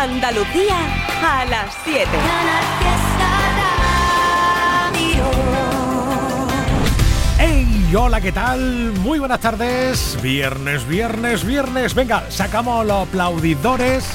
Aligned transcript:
Andalucía 0.00 0.78
a 1.22 1.44
las 1.44 1.76
7. 1.84 2.08
¡Hey! 7.36 7.94
Hola, 7.94 8.18
¿qué 8.22 8.32
tal? 8.32 8.92
Muy 9.00 9.18
buenas 9.18 9.40
tardes. 9.40 10.16
Viernes, 10.22 10.88
viernes, 10.88 11.44
viernes. 11.44 11.94
Venga, 11.94 12.30
sacamos 12.30 12.86
los 12.86 13.08
aplaudidores 13.08 14.06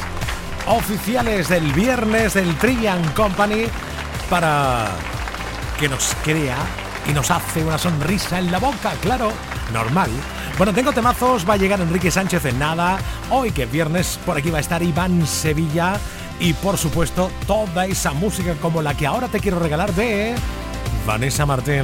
oficiales 0.66 1.50
del 1.50 1.71
viernes 1.74 2.34
del 2.34 2.58
Trillian 2.58 3.08
Company 3.12 3.66
para 4.28 4.88
que 5.80 5.88
nos 5.88 6.16
crea 6.24 6.58
y 7.08 7.14
nos 7.14 7.30
hace 7.30 7.64
una 7.64 7.78
sonrisa 7.78 8.40
en 8.40 8.52
la 8.52 8.58
boca, 8.58 8.94
claro, 9.04 9.32
normal. 9.72 10.10
Bueno, 10.58 10.74
tengo 10.74 10.94
temazos, 10.94 11.48
va 11.48 11.56
a 11.56 11.58
llegar 11.58 11.82
Enrique 11.82 12.10
Sánchez 12.10 12.46
en 12.46 12.58
nada. 12.60 12.98
Hoy 13.30 13.52
que 13.52 13.64
es 13.64 13.71
viernes, 13.71 14.18
por 14.26 14.38
aquí 14.38 14.50
va 14.50 14.60
a 14.60 14.62
estar 14.62 14.82
Iván 14.82 15.28
Sevilla. 15.28 16.00
Y 16.39 16.54
por 16.54 16.78
supuesto, 16.78 17.29
toda 17.46 17.86
esa 17.86 18.14
música 18.14 18.54
como 18.62 18.82
la 18.82 18.96
que 18.96 19.06
ahora 19.06 19.28
te 19.28 19.42
quiero 19.42 19.60
regalar 19.60 19.93
de 19.93 20.34
Vanessa 21.06 21.46
Martín. 21.46 21.84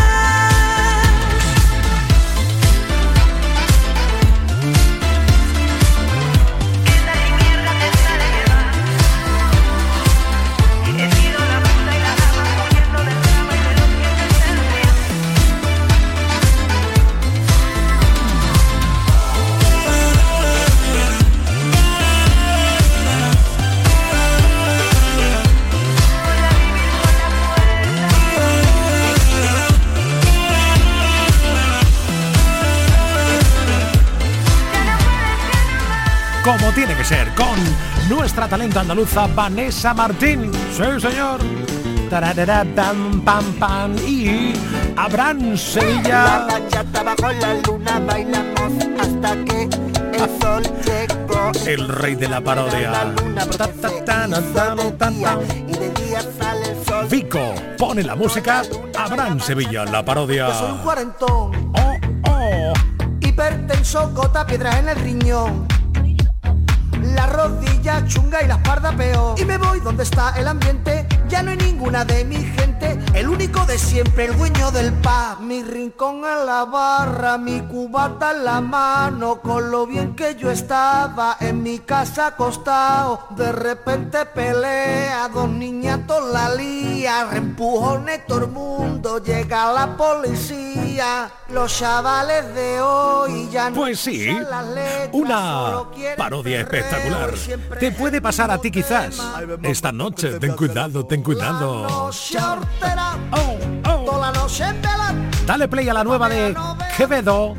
Como 36.71 36.75
tiene 36.75 36.95
que 36.95 37.03
ser, 37.03 37.29
con 37.35 37.57
nuestra 38.09 38.47
talento 38.47 38.79
andaluza 38.79 39.27
Vanessa 39.27 39.93
Martín. 39.93 40.51
Sí, 40.75 40.99
señor. 40.99 41.39
Tararara, 42.09 42.65
pam, 42.75 43.21
pam, 43.57 43.95
y 44.05 44.53
Abraham 44.97 45.57
Sevilla. 45.57 46.45
La 46.47 46.59
bachata 46.59 47.03
bajo 47.03 47.31
la 47.31 47.53
luna 47.65 47.99
bailamos 47.99 48.73
hasta 48.99 49.35
que 49.45 49.63
el 49.63 50.41
sol 50.41 50.63
llegó. 50.85 51.51
El 51.65 51.87
rey 51.87 52.15
de 52.15 52.27
la 52.27 52.41
parodia. 52.41 53.13
Vico 57.09 57.53
pone 57.77 58.03
la 58.03 58.15
música. 58.15 58.63
Abraham 58.97 59.39
Sevilla, 59.39 59.85
la 59.85 60.03
parodia. 60.03 60.47
Yo 60.49 60.53
soy 60.53 60.71
un 60.71 60.77
cuarentón, 60.79 61.71
Oh, 61.73 61.97
oh. 62.27 62.73
hipertenso, 63.21 64.09
gota, 64.13 64.45
piedras 64.45 64.75
en 64.77 64.89
el 64.89 64.95
riñón. 64.97 65.80
La 67.15 67.27
rodilla 67.27 68.05
chunga 68.05 68.41
y 68.41 68.47
la 68.47 68.55
espalda 68.55 68.91
peor. 68.95 69.39
Y 69.39 69.45
me 69.45 69.57
voy 69.57 69.79
donde 69.79 70.03
está 70.03 70.33
el 70.37 70.47
ambiente, 70.47 71.00
ya 71.31 71.41
no 71.41 71.51
hay 71.51 71.57
ninguna 71.57 72.03
de 72.03 72.25
mi 72.25 72.35
gente. 72.35 72.99
El 73.13 73.29
único 73.29 73.65
de 73.65 73.77
siempre, 73.77 74.25
el 74.25 74.37
dueño 74.37 74.69
del 74.71 74.91
paz. 74.91 75.39
Mi 75.39 75.63
rincón 75.63 76.17
en 76.17 76.45
la 76.45 76.65
barra, 76.65 77.37
mi 77.37 77.61
cubata 77.61 78.31
en 78.31 78.43
la 78.43 78.59
mano. 78.59 79.41
Con 79.41 79.71
lo 79.71 79.87
bien 79.87 80.13
que 80.15 80.35
yo 80.35 80.51
estaba 80.51 81.37
en 81.39 81.63
mi 81.63 81.79
casa 81.79 82.27
acostado. 82.27 83.27
De 83.31 83.51
repente 83.51 84.25
pelea, 84.25 85.29
dos 85.33 85.49
niñatos 85.49 86.31
la 86.33 86.53
lía. 86.53 87.25
Reempujones 87.31 88.27
todo 88.27 88.45
el 88.45 88.51
mundo, 88.51 89.23
llega 89.23 89.71
la 89.71 89.95
policía. 89.95 91.31
Los 91.49 91.77
chavales 91.77 92.55
de 92.55 92.81
hoy 92.81 93.49
ya 93.51 93.69
no 93.69 93.75
Pues 93.75 93.99
sí, 93.99 94.27
letras, 94.27 95.09
una 95.11 95.83
parodia 96.15 96.61
espectacular. 96.61 97.33
Te 97.79 97.91
puede 97.91 98.21
pasar 98.21 98.51
a 98.51 98.57
ti 98.57 98.71
quizás. 98.71 99.21
Esta 99.63 99.91
noche, 99.91 100.39
ten 100.39 100.53
cuidado, 100.53 101.05
ten 101.05 101.20
La 101.21 101.25
cuidado. 101.25 102.09
Oh, 103.31 103.59
oh. 103.85 104.47
Dale 105.45 105.67
play 105.67 105.87
a 105.87 105.93
la 105.93 106.03
nueva 106.03 106.27
de 106.27 106.55
Quevedo. 106.97 107.55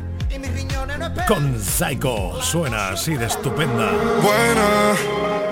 con 1.25 1.57
Psycho. 1.57 2.41
Suena 2.41 2.89
así 2.89 3.15
de 3.15 3.27
estupenda. 3.27 3.89
Buena, 4.21 4.95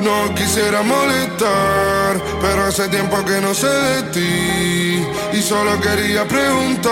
no 0.02 0.36
quisiera 0.36 0.82
molestar, 0.82 2.22
pero 2.42 2.66
hace 2.66 2.90
tiempo 2.90 3.24
que 3.24 3.40
no 3.40 3.54
sé 3.54 3.70
de 3.70 4.04
ti 4.12 5.08
y 5.32 5.42
solo 5.42 5.80
quería 5.80 6.28
preguntar. 6.28 6.92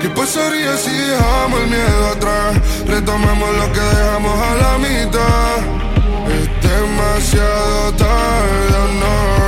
¿Qué 0.00 0.08
pasaría 0.10 0.76
si 0.76 0.90
dejamos 0.90 1.60
el 1.60 1.68
miedo 1.68 2.08
atrás? 2.08 2.60
Retomamos 2.88 3.56
lo 3.56 3.72
que 3.72 3.80
dejamos 3.80 4.36
a 4.36 4.54
la 4.56 4.78
mitad. 4.78 5.80
Es 6.26 6.48
demasiado 6.68 7.92
tarde, 7.94 8.70
no. 9.00 9.39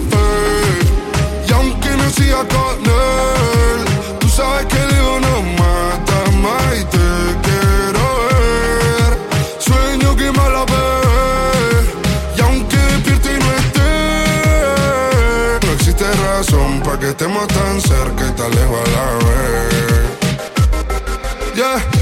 Y 0.00 1.52
aunque 1.52 1.90
no 1.90 2.10
siga 2.10 2.38
con 2.48 2.78
él, 2.82 3.84
tú 4.20 4.28
sabes 4.28 4.64
que 4.66 4.78
el 4.82 4.90
ego 4.90 5.20
no 5.20 5.42
mata 5.42 6.30
más 6.40 6.78
y 6.80 6.84
te 6.84 6.98
quiero 7.44 8.02
ver. 8.30 9.12
Sueño 9.58 10.16
que 10.16 10.32
me 10.32 10.48
la 10.48 10.64
ve. 10.64 10.88
Y 12.38 12.40
aunque 12.40 12.76
despierte 12.76 13.28
y 13.34 13.38
no 13.38 13.52
esté, 13.62 13.90
no 15.66 15.72
existe 15.72 16.06
razón 16.24 16.80
para 16.82 16.98
que 16.98 17.08
estemos 17.10 17.46
tan 17.48 17.78
cerca 17.82 18.26
y 18.28 18.32
tan 18.32 18.50
lejos 18.50 18.78
a 18.86 18.90
la 18.96 19.06
vez. 19.26 19.52
Yeah, 21.54 22.01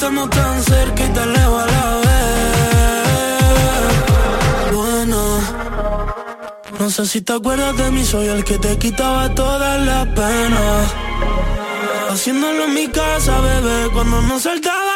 estemos 0.00 0.30
tan 0.30 0.62
cerca 0.62 1.04
y 1.04 1.08
tan 1.12 1.30
lejos 1.30 1.62
a 1.62 1.66
la 1.66 1.96
vez. 2.06 3.02
Bueno. 4.72 5.18
No 6.78 6.88
sé 6.88 7.04
si 7.04 7.20
te 7.20 7.34
acuerdas 7.34 7.76
de 7.76 7.90
mí, 7.90 8.02
soy 8.02 8.28
el 8.28 8.42
que 8.42 8.56
te 8.56 8.78
quitaba 8.78 9.34
todas 9.34 9.84
las 9.84 10.06
penas. 10.06 10.94
Haciéndolo 12.08 12.64
en 12.64 12.74
mi 12.74 12.88
casa, 12.88 13.40
bebé, 13.40 13.90
cuando 13.92 14.22
nos 14.22 14.42
saltábamos 14.42 14.89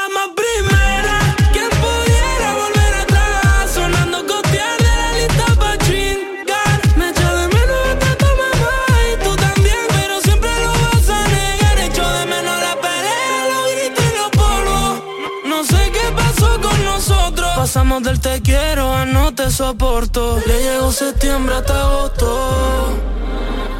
Pasamos 17.64 18.02
del 18.02 18.20
te 18.20 18.43
quiero 18.43 18.93
a 18.93 19.06
no 19.06 19.34
te 19.34 19.50
soporto. 19.50 20.38
Le 20.46 20.64
llegó 20.64 20.93
septiembre 20.93 21.55
hasta 21.55 21.81
agosto. 21.81 22.99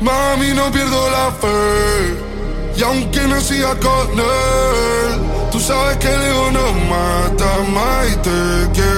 Mami, 0.01 0.55
no 0.55 0.73
pierdo 0.73 1.11
la 1.11 1.31
fe. 1.33 2.79
Y 2.79 2.83
aunque 2.83 3.21
no 3.29 3.39
siga 3.43 3.79
con 3.79 4.19
él, 4.19 5.51
tú 5.53 5.61
sabes 5.61 5.99
que 5.99 6.09
el 6.09 6.23
ego 6.23 6.51
no 6.53 6.73
mata 6.89 7.59
más 7.75 8.09
y 8.11 8.17
te 8.17 8.71
quiero 8.73 8.94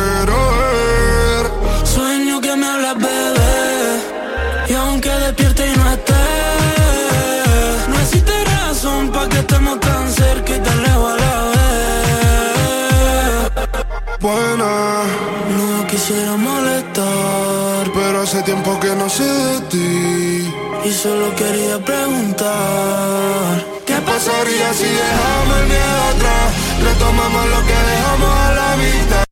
quisiera 16.06 16.36
molestar 16.36 17.90
pero 17.92 18.22
hace 18.22 18.40
tiempo 18.42 18.78
que 18.78 18.94
no 18.94 19.08
sé 19.08 19.24
de 19.24 19.60
ti. 19.62 20.54
y 20.84 20.92
solo 20.92 21.34
quería 21.34 21.84
preguntar. 21.84 23.66
¿Qué 23.84 23.94
pasaría 23.94 24.72
si 24.72 24.84
dejamos 24.84 25.58
el 25.60 25.66
miedo 25.66 26.02
atrás? 26.14 26.54
Retomamos 26.84 27.46
lo 27.54 27.60
que 27.66 27.78
dejamos 27.92 28.30
a 28.30 28.52
la 28.60 28.76
mitad. 28.76 29.24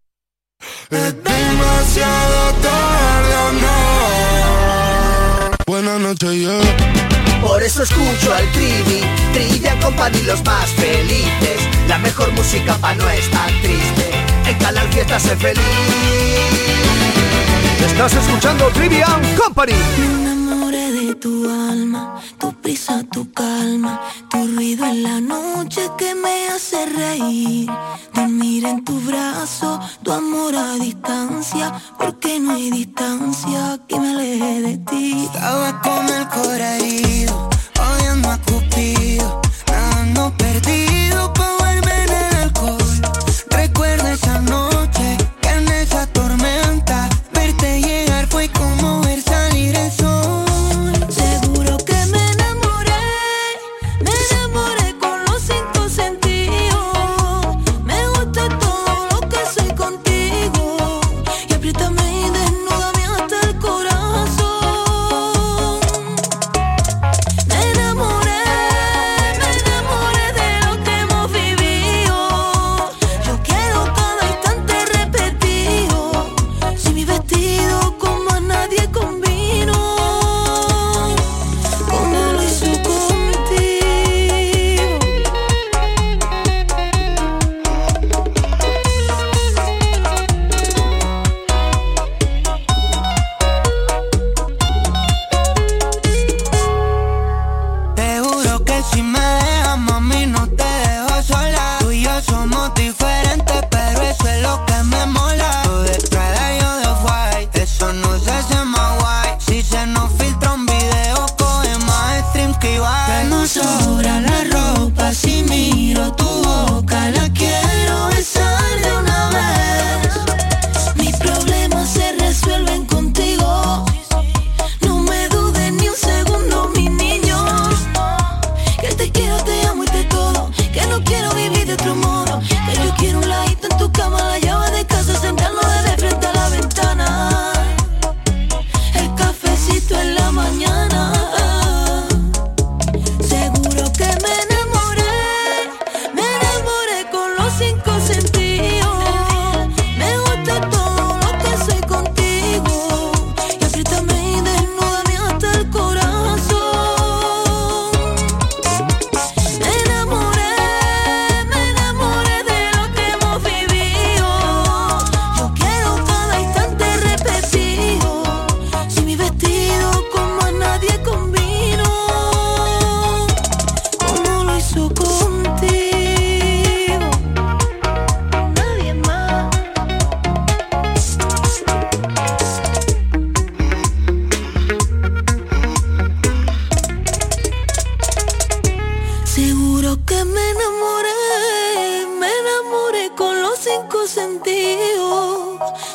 Es 0.90 1.14
demasiado 1.22 2.38
tarde 2.66 3.34
o 3.46 3.52
no. 3.64 3.78
Buenas 5.66 6.00
noches, 6.00 6.32
yeah. 6.32 6.60
Por 7.40 7.62
eso 7.62 7.84
escucho 7.84 8.34
al 8.34 8.50
Trivi, 8.52 9.00
Trilla 9.32 9.78
Company 9.80 10.22
los 10.22 10.42
más 10.44 10.70
felices. 10.70 11.58
La 11.86 11.98
mejor 11.98 12.32
música 12.32 12.76
pa' 12.78 12.94
no 12.94 13.08
estar 13.10 13.50
triste. 13.62 14.23
Canal 14.64 14.88
Fiesta 14.88 15.20
sé 15.20 15.36
feliz. 15.36 15.62
Estás 17.86 18.14
escuchando 18.14 18.68
Trivian 18.68 19.20
Company. 19.36 19.74
Me 19.98 20.06
enamoré 20.06 20.90
de 20.90 21.14
tu 21.16 21.44
alma, 21.44 22.18
tu 22.38 22.50
prisa, 22.62 23.02
tu 23.12 23.30
calma, 23.32 24.00
tu 24.30 24.38
ruido 24.54 24.86
en 24.86 25.02
la 25.02 25.20
noche 25.20 25.82
que 25.98 26.14
me 26.14 26.48
hace 26.48 26.86
reír. 26.86 27.70
Dormir 28.14 28.64
en 28.64 28.82
tu 28.86 28.98
brazo, 29.02 29.78
tu 30.02 30.10
amor 30.12 30.56
a 30.56 30.76
distancia, 30.76 31.70
porque 31.98 32.40
no 32.40 32.54
hay 32.54 32.70
distancia 32.70 33.78
que 33.86 34.00
me 34.00 34.14
aleje 34.14 34.60
de 34.62 34.78
ti. 34.78 35.28
Estaba 35.30 35.82
con 35.82 36.08
el 36.08 36.26
corazón 36.28 36.80
herido, 36.80 37.50
odiando 37.78 38.30
a 38.30 38.38
Cupido, 38.38 39.42
nadando 39.68 40.32
perdido 40.38 41.34
pa' 41.34 41.63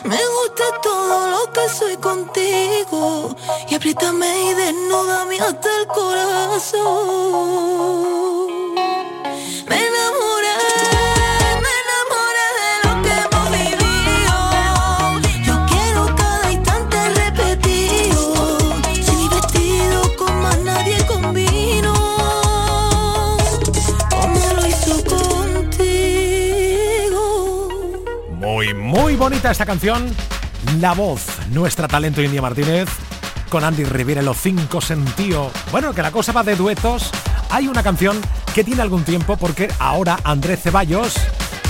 Me 0.03 0.17
gusta 0.17 0.63
todo 0.81 1.27
lo 1.31 1.51
que 1.51 1.69
soy 1.69 1.97
contigo. 1.97 3.35
Y 3.69 3.75
apriétame 3.75 4.51
y 4.51 4.53
desnúdame 4.53 5.39
hasta 5.39 5.69
el 5.79 5.87
corazón. 5.87 6.79
Bonita 29.29 29.51
esta 29.51 29.65
canción. 29.67 30.07
La 30.79 30.93
voz, 30.93 31.21
nuestra 31.51 31.87
talento 31.87 32.19
India 32.19 32.41
Martínez, 32.41 32.89
con 33.49 33.63
Andy 33.63 33.83
Rivera 33.83 34.23
los 34.23 34.37
cinco 34.37 34.81
sentidos. 34.81 35.53
Bueno, 35.71 35.93
que 35.93 36.01
la 36.01 36.09
cosa 36.09 36.31
va 36.31 36.41
de 36.43 36.55
duetos. 36.55 37.11
Hay 37.51 37.67
una 37.67 37.83
canción 37.83 38.19
que 38.55 38.63
tiene 38.63 38.81
algún 38.81 39.03
tiempo 39.03 39.37
porque 39.37 39.71
ahora 39.77 40.17
Andrés 40.23 40.63
Ceballos 40.63 41.13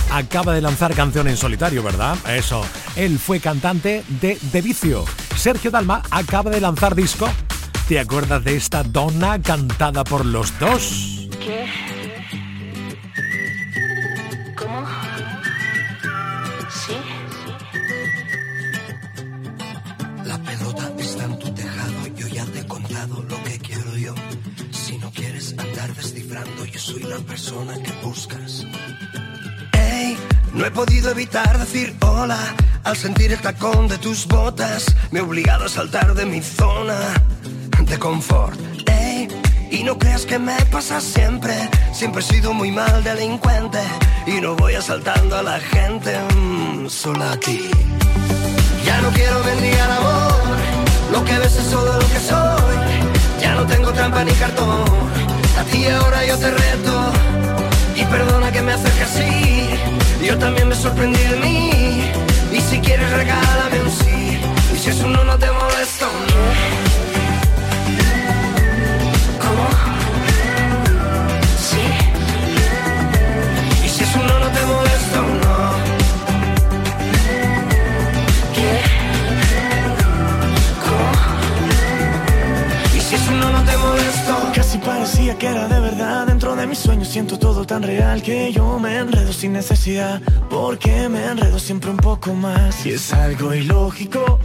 acaba 0.10 0.54
de 0.54 0.62
lanzar 0.62 0.96
canción 0.96 1.28
en 1.28 1.36
solitario, 1.36 1.84
¿verdad? 1.84 2.18
Eso. 2.30 2.64
Él 2.96 3.20
fue 3.20 3.42
cantante 3.42 4.06
de 4.22 4.38
De 4.54 4.62
Vicio. 4.62 5.04
Sergio 5.36 5.70
Dalma 5.70 6.02
acaba 6.12 6.50
de 6.52 6.62
lanzar 6.62 6.96
disco. 6.96 7.28
¿Te 7.90 8.00
acuerdas 8.00 8.42
de 8.42 8.56
esta 8.56 8.84
donna 8.84 9.42
cantada 9.42 10.06
por 10.06 10.24
los 10.24 10.58
dos? 10.60 11.19
No 30.54 30.66
he 30.66 30.72
podido 30.72 31.12
evitar 31.12 31.58
decir 31.58 31.96
hola 32.02 32.38
al 32.84 32.98
sentir 32.98 33.32
el 33.32 33.40
tacón 33.40 33.88
de 33.88 33.98
tus 33.98 34.28
botas. 34.28 34.86
Me 35.12 35.20
he 35.20 35.22
obligado 35.22 35.66
a 35.66 35.70
saltar 35.70 36.14
de 36.16 36.26
mi 36.26 36.42
zona 36.42 36.98
de 37.86 37.98
confort. 37.98 38.60
Y 39.72 39.84
no 39.84 39.98
creas 39.98 40.26
que 40.26 40.40
me 40.40 40.56
pasa 40.72 41.00
siempre. 41.00 41.54
Siempre 41.94 42.22
he 42.22 42.24
sido 42.24 42.54
muy 42.54 42.72
mal 42.72 43.04
delincuente 43.04 43.80
y 44.26 44.42
no 44.42 44.56
voy 44.56 44.74
asaltando 44.74 45.38
a 45.38 45.44
la 45.44 45.60
gente, 45.60 46.18
mm, 46.36 46.88
solo 46.88 47.24
a 47.24 47.38
ti. 47.38 47.70
Ya 48.86 49.00
no 49.02 49.10
quiero 49.12 49.44
mendigar 49.44 49.92
amor, 49.92 50.42
lo 51.12 51.24
que 51.24 51.38
ves 51.38 51.56
es 51.56 51.70
todo 51.70 51.94
lo 51.94 52.08
que 52.10 52.20
soy. 52.20 52.76
Ya 53.40 53.56
no 53.56 53.66
tengo 53.68 53.92
trampa 53.94 54.24
ni 54.24 54.32
cartón, 54.34 54.86
a 55.60 55.64
ti 55.66 55.86
ahora 55.88 56.26
yo 56.26 56.38
te 56.38 56.52
reto. 56.52 57.12
Y 57.96 58.04
perdona 58.06 58.52
que 58.52 58.62
me 58.62 58.74
acerque 58.74 59.04
así, 59.04 59.70
yo 60.26 60.38
también 60.38 60.68
me 60.70 60.76
sorprendí 60.76 61.20
de 61.20 61.36
mí. 61.38 62.12
Y 62.52 62.62
si 62.62 62.80
quieres 62.80 63.12
regálame 63.12 63.82
un 63.82 63.92
sí, 63.92 64.40
y 64.74 64.78
si 64.78 64.90
es 64.90 65.00
un 65.02 65.14
no 65.14 65.24
no 65.24 65.38
te 65.38 65.52
molesto. 65.52 66.08
¿Cómo? 66.08 66.89
Tan 87.80 87.84
real 87.84 88.22
Que 88.22 88.52
yo 88.52 88.80
me 88.80 88.98
enredo 88.98 89.34
sin 89.34 89.54
necesidad. 89.54 90.22
Porque 90.50 91.10
me 91.10 91.26
enredo 91.26 91.60
siempre 91.60 91.90
un 91.92 91.98
poco 91.98 92.34
más 92.34 92.86
Y 92.86 92.92
es 92.92 93.14
algo 93.14 93.54
ilógico 93.54 94.40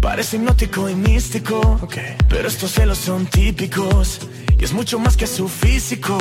Parece 0.00 0.36
hipnótico 0.36 0.88
y 0.88 0.94
místico. 0.94 1.80
Pero 2.28 2.48
estos 2.48 2.72
celos 2.72 2.98
son 2.98 3.26
típicos 3.26 4.20
Y 4.58 4.64
es 4.64 4.72
mucho 4.72 4.98
más 4.98 5.16
que 5.16 5.26
su 5.26 5.48
físico 5.48 6.18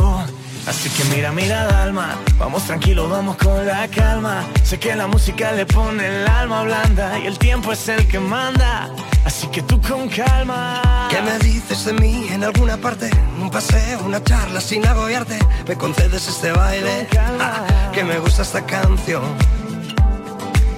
Así 0.67 0.89
que 0.89 1.03
mira, 1.15 1.31
mira 1.31 1.65
Dalma 1.65 2.15
Vamos 2.39 2.63
tranquilo, 2.63 3.07
vamos 3.07 3.37
con 3.37 3.65
la 3.65 3.87
calma 3.87 4.43
Sé 4.63 4.79
que 4.79 4.95
la 4.95 5.07
música 5.07 5.51
le 5.51 5.65
pone 5.65 6.05
el 6.07 6.27
alma 6.27 6.63
blanda 6.63 7.19
Y 7.19 7.27
el 7.27 7.37
tiempo 7.37 7.71
es 7.71 7.87
el 7.87 8.07
que 8.07 8.19
manda 8.19 8.89
Así 9.25 9.47
que 9.47 9.61
tú 9.61 9.79
con 9.81 10.09
calma 10.09 10.81
¿Qué 11.09 11.21
me 11.21 11.37
dices 11.39 11.85
de 11.85 11.93
mí 11.93 12.27
en 12.31 12.43
alguna 12.43 12.77
parte? 12.77 13.09
Un 13.39 13.49
paseo, 13.49 14.01
una 14.05 14.23
charla 14.23 14.59
sin 14.59 14.85
agobiarte. 14.85 15.37
Me 15.67 15.75
concedes 15.75 16.27
este 16.27 16.51
baile, 16.51 17.07
ah, 17.39 17.65
que 17.93 18.03
me 18.03 18.17
gusta 18.19 18.41
esta 18.41 18.65
canción. 18.65 19.23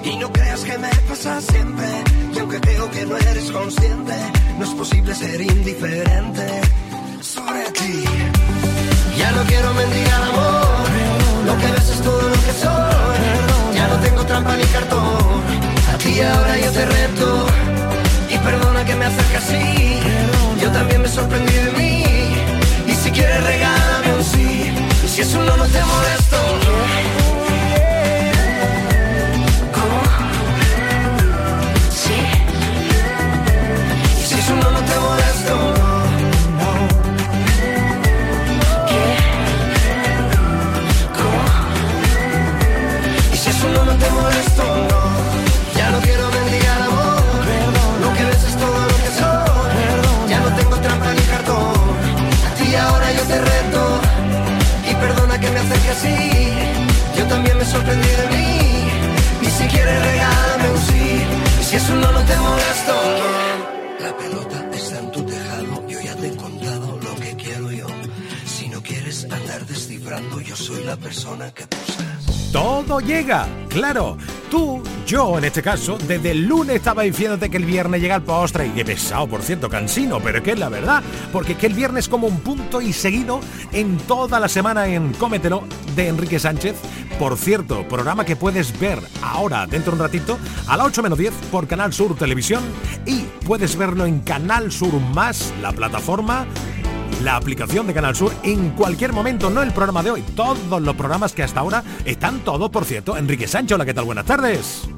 Y 0.04 0.16
no 0.16 0.30
creas 0.32 0.60
que 0.60 0.78
me 0.78 0.88
pasa 1.08 1.40
siempre, 1.40 1.86
y 2.34 2.38
aunque 2.38 2.60
creo 2.60 2.90
que 2.90 3.06
no 3.06 3.16
eres 3.16 3.50
consciente, 3.50 4.14
no 4.58 4.64
es 4.64 4.70
posible 4.70 5.14
ser 5.14 5.40
indiferente 5.40 6.60
sobre 7.20 7.70
ti. 7.72 8.04
Ya 9.18 9.32
no 9.32 9.42
quiero 9.44 9.74
mendigar 9.74 10.22
amor, 10.22 10.86
lo 11.44 11.58
que 11.58 11.66
ves 11.72 11.88
es 11.90 12.00
todo 12.00 12.22
lo 12.22 12.38
que 12.46 12.52
soy. 12.62 13.74
Ya 13.74 13.88
no 13.88 13.96
tengo 13.96 14.24
trampa 14.24 14.56
ni 14.56 14.64
cartón, 14.64 15.42
a 15.92 15.98
ti 15.98 16.20
ahora 16.20 16.56
yo 16.56 16.70
te 16.70 16.86
reto. 16.86 17.46
Y 18.30 18.38
perdona 18.38 18.84
que 18.84 18.94
me 18.94 19.06
acerque 19.06 19.36
así, 19.36 20.00
yo 20.62 20.70
también 20.70 21.02
me 21.02 21.08
sorprendí 21.08 21.52
de 21.52 21.72
mí. 21.72 22.04
Y 22.86 22.94
si 22.94 23.10
quieres 23.10 23.42
regálame 23.42 24.14
un 24.18 24.24
sí, 24.24 24.72
y 25.04 25.08
si 25.08 25.22
es 25.22 25.34
un 25.34 25.44
no 25.46 25.56
no 25.56 25.66
te 25.66 25.84
molesto. 25.84 27.27
Así. 55.98 56.16
Yo 57.16 57.24
también 57.26 57.58
me 57.58 57.64
sorprendí 57.64 58.08
de 58.08 58.26
mí. 58.36 59.46
Y 59.46 59.46
si 59.46 59.64
quieres 59.66 60.02
regálame 60.02 60.70
un 60.70 60.78
sí. 60.78 61.22
Y 61.60 61.64
si 61.64 61.76
es 61.76 61.90
un 61.90 62.00
no 62.00 62.12
no 62.12 62.20
te 62.24 62.36
molesto. 62.36 62.94
La 64.00 64.16
pelota 64.16 64.76
está 64.76 64.98
en 64.98 65.10
tu 65.10 65.22
tejado. 65.22 65.88
Yo 65.88 66.00
ya 66.00 66.14
te 66.16 66.26
he 66.28 66.36
contado 66.36 66.98
lo 67.02 67.14
que 67.16 67.36
quiero 67.36 67.70
yo. 67.72 67.86
Si 68.46 68.68
no 68.68 68.82
quieres 68.82 69.24
andar 69.24 69.66
descifrando, 69.66 70.40
yo 70.40 70.56
soy 70.56 70.84
la 70.84 70.96
persona 70.96 71.50
que 71.52 71.64
buscas. 71.64 72.52
Todo 72.52 73.00
llega, 73.00 73.46
claro. 73.68 74.16
Tú, 74.50 74.82
yo 75.08 75.38
en 75.38 75.44
este 75.44 75.62
caso, 75.62 75.96
desde 76.06 76.32
el 76.32 76.46
lunes 76.46 76.76
estaba 76.76 77.02
diciéndote 77.02 77.48
que 77.48 77.56
el 77.56 77.64
viernes 77.64 78.02
llega 78.02 78.16
el 78.16 78.22
postre. 78.22 78.66
Y 78.66 78.70
qué 78.70 78.84
pesado, 78.84 79.26
por 79.26 79.40
cierto, 79.40 79.70
cansino, 79.70 80.20
pero 80.20 80.38
es 80.38 80.44
que 80.44 80.52
es 80.52 80.58
la 80.58 80.68
verdad. 80.68 81.02
Porque 81.32 81.54
que 81.54 81.66
el 81.66 81.72
viernes 81.72 82.04
es 82.04 82.08
como 82.10 82.26
un 82.26 82.40
punto 82.40 82.82
y 82.82 82.92
seguido 82.92 83.40
en 83.72 83.96
toda 83.96 84.38
la 84.38 84.48
semana 84.48 84.86
en 84.86 85.14
Cómetelo 85.14 85.64
de 85.96 86.08
Enrique 86.08 86.38
Sánchez. 86.38 86.76
Por 87.18 87.38
cierto, 87.38 87.88
programa 87.88 88.26
que 88.26 88.36
puedes 88.36 88.78
ver 88.78 88.98
ahora, 89.22 89.66
dentro 89.66 89.92
de 89.92 89.96
un 89.96 90.04
ratito, 90.04 90.38
a 90.66 90.76
las 90.76 90.88
8 90.88 91.02
menos 91.02 91.18
10 91.18 91.32
por 91.50 91.66
Canal 91.66 91.94
Sur 91.94 92.14
Televisión. 92.14 92.62
Y 93.06 93.22
puedes 93.46 93.76
verlo 93.76 94.04
en 94.04 94.20
Canal 94.20 94.70
Sur 94.70 94.92
Más, 95.14 95.54
la 95.62 95.72
plataforma 95.72 96.46
la 97.22 97.34
aplicación 97.34 97.86
de 97.88 97.94
Canal 97.94 98.14
Sur 98.14 98.32
en 98.44 98.70
cualquier 98.70 99.12
momento, 99.12 99.50
no 99.50 99.62
el 99.62 99.72
programa 99.72 100.04
de 100.04 100.12
hoy. 100.12 100.22
Todos 100.36 100.80
los 100.80 100.94
programas 100.94 101.32
que 101.32 101.42
hasta 101.42 101.60
ahora 101.60 101.82
están 102.04 102.40
todos, 102.40 102.70
por 102.70 102.84
cierto. 102.84 103.16
Enrique 103.16 103.48
Sánchez, 103.48 103.74
hola, 103.74 103.84
¿qué 103.84 103.94
tal? 103.94 104.04
Buenas 104.04 104.26
tardes. 104.26 104.88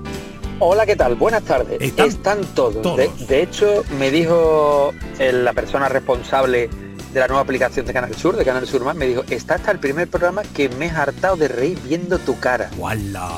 Hola, 0.63 0.85
¿qué 0.85 0.95
tal? 0.95 1.15
Buenas 1.15 1.43
tardes. 1.43 1.79
Están 1.97 2.45
todos. 2.55 2.83
todos. 2.83 2.97
De, 2.99 3.11
de 3.27 3.43
hecho, 3.43 3.83
me 3.99 4.11
dijo 4.11 4.93
el- 5.19 5.45
la 5.45 5.53
persona 5.55 5.89
responsable 5.89 6.69
de 7.15 7.21
la 7.21 7.27
nueva 7.29 7.43
aplicación 7.43 7.87
de 7.87 7.93
Canal 7.95 8.15
Sur, 8.15 8.37
de 8.37 8.45
Canal 8.45 8.67
Sur 8.67 8.85
Más, 8.85 8.95
me 8.95 9.07
dijo, 9.07 9.25
está 9.31 9.55
hasta 9.55 9.71
el 9.73 9.79
primer 9.79 10.09
programa 10.09 10.43
que 10.55 10.69
me 10.69 10.87
he 10.87 10.91
hartado 10.91 11.37
de 11.37 11.49
reír 11.49 11.79
viendo 11.85 12.19
tu 12.19 12.39
cara. 12.39 12.71
¡Wala! 12.77 13.31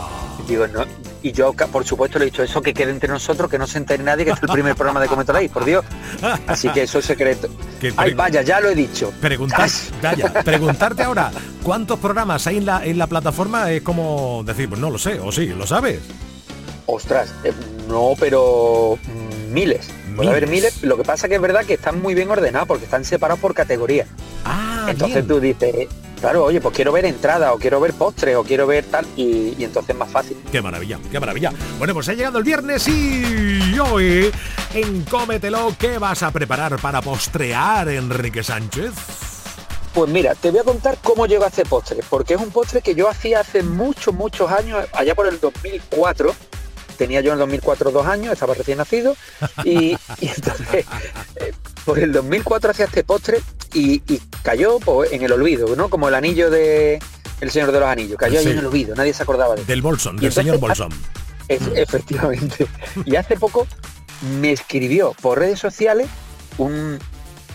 Digo, 0.48 0.66
no. 0.66 0.84
Y 1.22 1.30
yo, 1.30 1.52
por 1.52 1.84
supuesto, 1.84 2.18
le 2.18 2.24
he 2.24 2.30
dicho 2.30 2.42
eso 2.42 2.60
que 2.60 2.74
quede 2.74 2.90
entre 2.90 3.08
nosotros, 3.08 3.48
que 3.48 3.56
no 3.56 3.68
se 3.68 3.78
entere 3.78 4.02
nadie 4.02 4.24
que 4.24 4.32
es 4.32 4.42
el 4.42 4.48
primer 4.48 4.74
programa 4.74 4.98
de 5.00 5.06
Cometa 5.06 5.32
Live, 5.32 5.50
por 5.50 5.64
Dios. 5.64 5.84
Así 6.48 6.68
que 6.70 6.82
eso 6.82 6.98
es 6.98 7.04
secreto. 7.04 7.48
Que 7.80 7.94
Ay, 7.96 8.12
vaya, 8.14 8.42
ya 8.42 8.58
lo 8.60 8.68
he 8.68 8.74
dicho. 8.74 9.12
Preguntar, 9.20 9.70
Vaya, 10.02 10.32
preguntarte 10.44 11.04
ahora, 11.04 11.30
¿cuántos 11.62 12.00
programas 12.00 12.44
hay 12.48 12.56
en 12.56 12.66
la, 12.66 12.84
en 12.84 12.98
la 12.98 13.06
plataforma? 13.06 13.70
Es 13.70 13.82
como 13.82 14.42
decir, 14.44 14.68
pues 14.68 14.80
no 14.80 14.90
lo 14.90 14.98
sé, 14.98 15.20
o 15.20 15.30
sí, 15.30 15.46
¿lo 15.46 15.64
sabes? 15.64 16.00
Ostras, 16.94 17.32
eh, 17.42 17.52
no, 17.88 18.12
pero 18.20 18.98
mm, 19.02 19.52
miles. 19.52 19.88
Puede 20.14 20.28
haber 20.28 20.46
miles. 20.46 20.82
Lo 20.82 20.98
que 20.98 21.04
pasa 21.04 21.26
que 21.26 21.36
es 21.36 21.40
verdad 21.40 21.64
que 21.64 21.74
están 21.74 22.02
muy 22.02 22.14
bien 22.14 22.30
ordenados 22.30 22.68
porque 22.68 22.84
están 22.84 23.02
separados 23.02 23.40
por 23.40 23.54
categoría. 23.54 24.06
Ah, 24.44 24.88
Entonces 24.90 25.26
bien. 25.26 25.28
tú 25.28 25.40
dices, 25.40 25.88
claro, 26.20 26.44
oye, 26.44 26.60
pues 26.60 26.74
quiero 26.74 26.92
ver 26.92 27.06
entrada 27.06 27.54
o 27.54 27.58
quiero 27.58 27.80
ver 27.80 27.94
postres 27.94 28.36
o 28.36 28.44
quiero 28.44 28.66
ver 28.66 28.84
tal 28.84 29.06
y, 29.16 29.54
y 29.58 29.64
entonces 29.64 29.90
es 29.90 29.96
más 29.96 30.10
fácil. 30.10 30.36
Qué 30.52 30.60
maravilla, 30.60 30.98
qué 31.10 31.18
maravilla. 31.18 31.50
Bueno, 31.78 31.94
pues 31.94 32.10
ha 32.10 32.12
llegado 32.12 32.36
el 32.36 32.44
viernes 32.44 32.86
y 32.88 33.78
hoy 33.78 34.30
en 34.74 35.02
Cómetelo, 35.04 35.74
¿qué 35.78 35.96
vas 35.96 36.22
a 36.22 36.30
preparar 36.30 36.78
para 36.78 37.00
postrear, 37.00 37.88
Enrique 37.88 38.42
Sánchez? 38.42 38.92
Pues 39.94 40.10
mira, 40.10 40.34
te 40.34 40.50
voy 40.50 40.60
a 40.60 40.64
contar 40.64 40.98
cómo 41.02 41.26
llegó 41.26 41.44
a 41.44 41.48
este 41.48 41.64
postre, 41.66 42.00
porque 42.08 42.34
es 42.34 42.40
un 42.40 42.50
postre 42.50 42.80
que 42.80 42.94
yo 42.94 43.08
hacía 43.10 43.40
hace 43.40 43.62
muchos, 43.62 44.14
muchos 44.14 44.50
años, 44.50 44.86
allá 44.92 45.14
por 45.14 45.26
el 45.26 45.38
2004. 45.40 46.34
Tenía 47.02 47.20
yo 47.20 47.30
en 47.30 47.34
el 47.34 47.38
2004 47.40 47.90
dos 47.90 48.06
años, 48.06 48.32
estaba 48.32 48.54
recién 48.54 48.78
nacido, 48.78 49.16
y, 49.64 49.96
y 50.20 50.28
entonces 50.28 50.86
eh, 51.36 51.52
por 51.84 51.98
el 51.98 52.12
2004 52.12 52.70
hacía 52.70 52.84
este 52.84 53.02
postre 53.02 53.40
y, 53.74 54.02
y 54.12 54.20
cayó 54.44 54.78
pues, 54.78 55.12
en 55.12 55.22
el 55.22 55.32
olvido, 55.32 55.74
¿no? 55.74 55.88
Como 55.90 56.06
el 56.08 56.14
anillo 56.14 56.48
de 56.48 57.00
El 57.40 57.50
Señor 57.50 57.72
de 57.72 57.80
los 57.80 57.88
Anillos, 57.88 58.16
cayó 58.18 58.38
ahí 58.38 58.46
en 58.46 58.58
el 58.58 58.66
olvido, 58.66 58.94
nadie 58.94 59.12
se 59.12 59.22
acordaba 59.24 59.54
de 59.56 59.62
él. 59.62 59.66
Del 59.66 59.82
Bolson, 59.82 60.16
del 60.16 60.26
entonces, 60.26 60.44
señor 60.44 60.58
Bolson. 60.60 60.90
Es- 61.48 61.60
efectivamente. 61.74 62.66
Y 63.04 63.16
hace 63.16 63.36
poco 63.36 63.66
me 64.40 64.52
escribió 64.52 65.12
por 65.20 65.40
redes 65.40 65.58
sociales 65.58 66.06
un, 66.58 66.98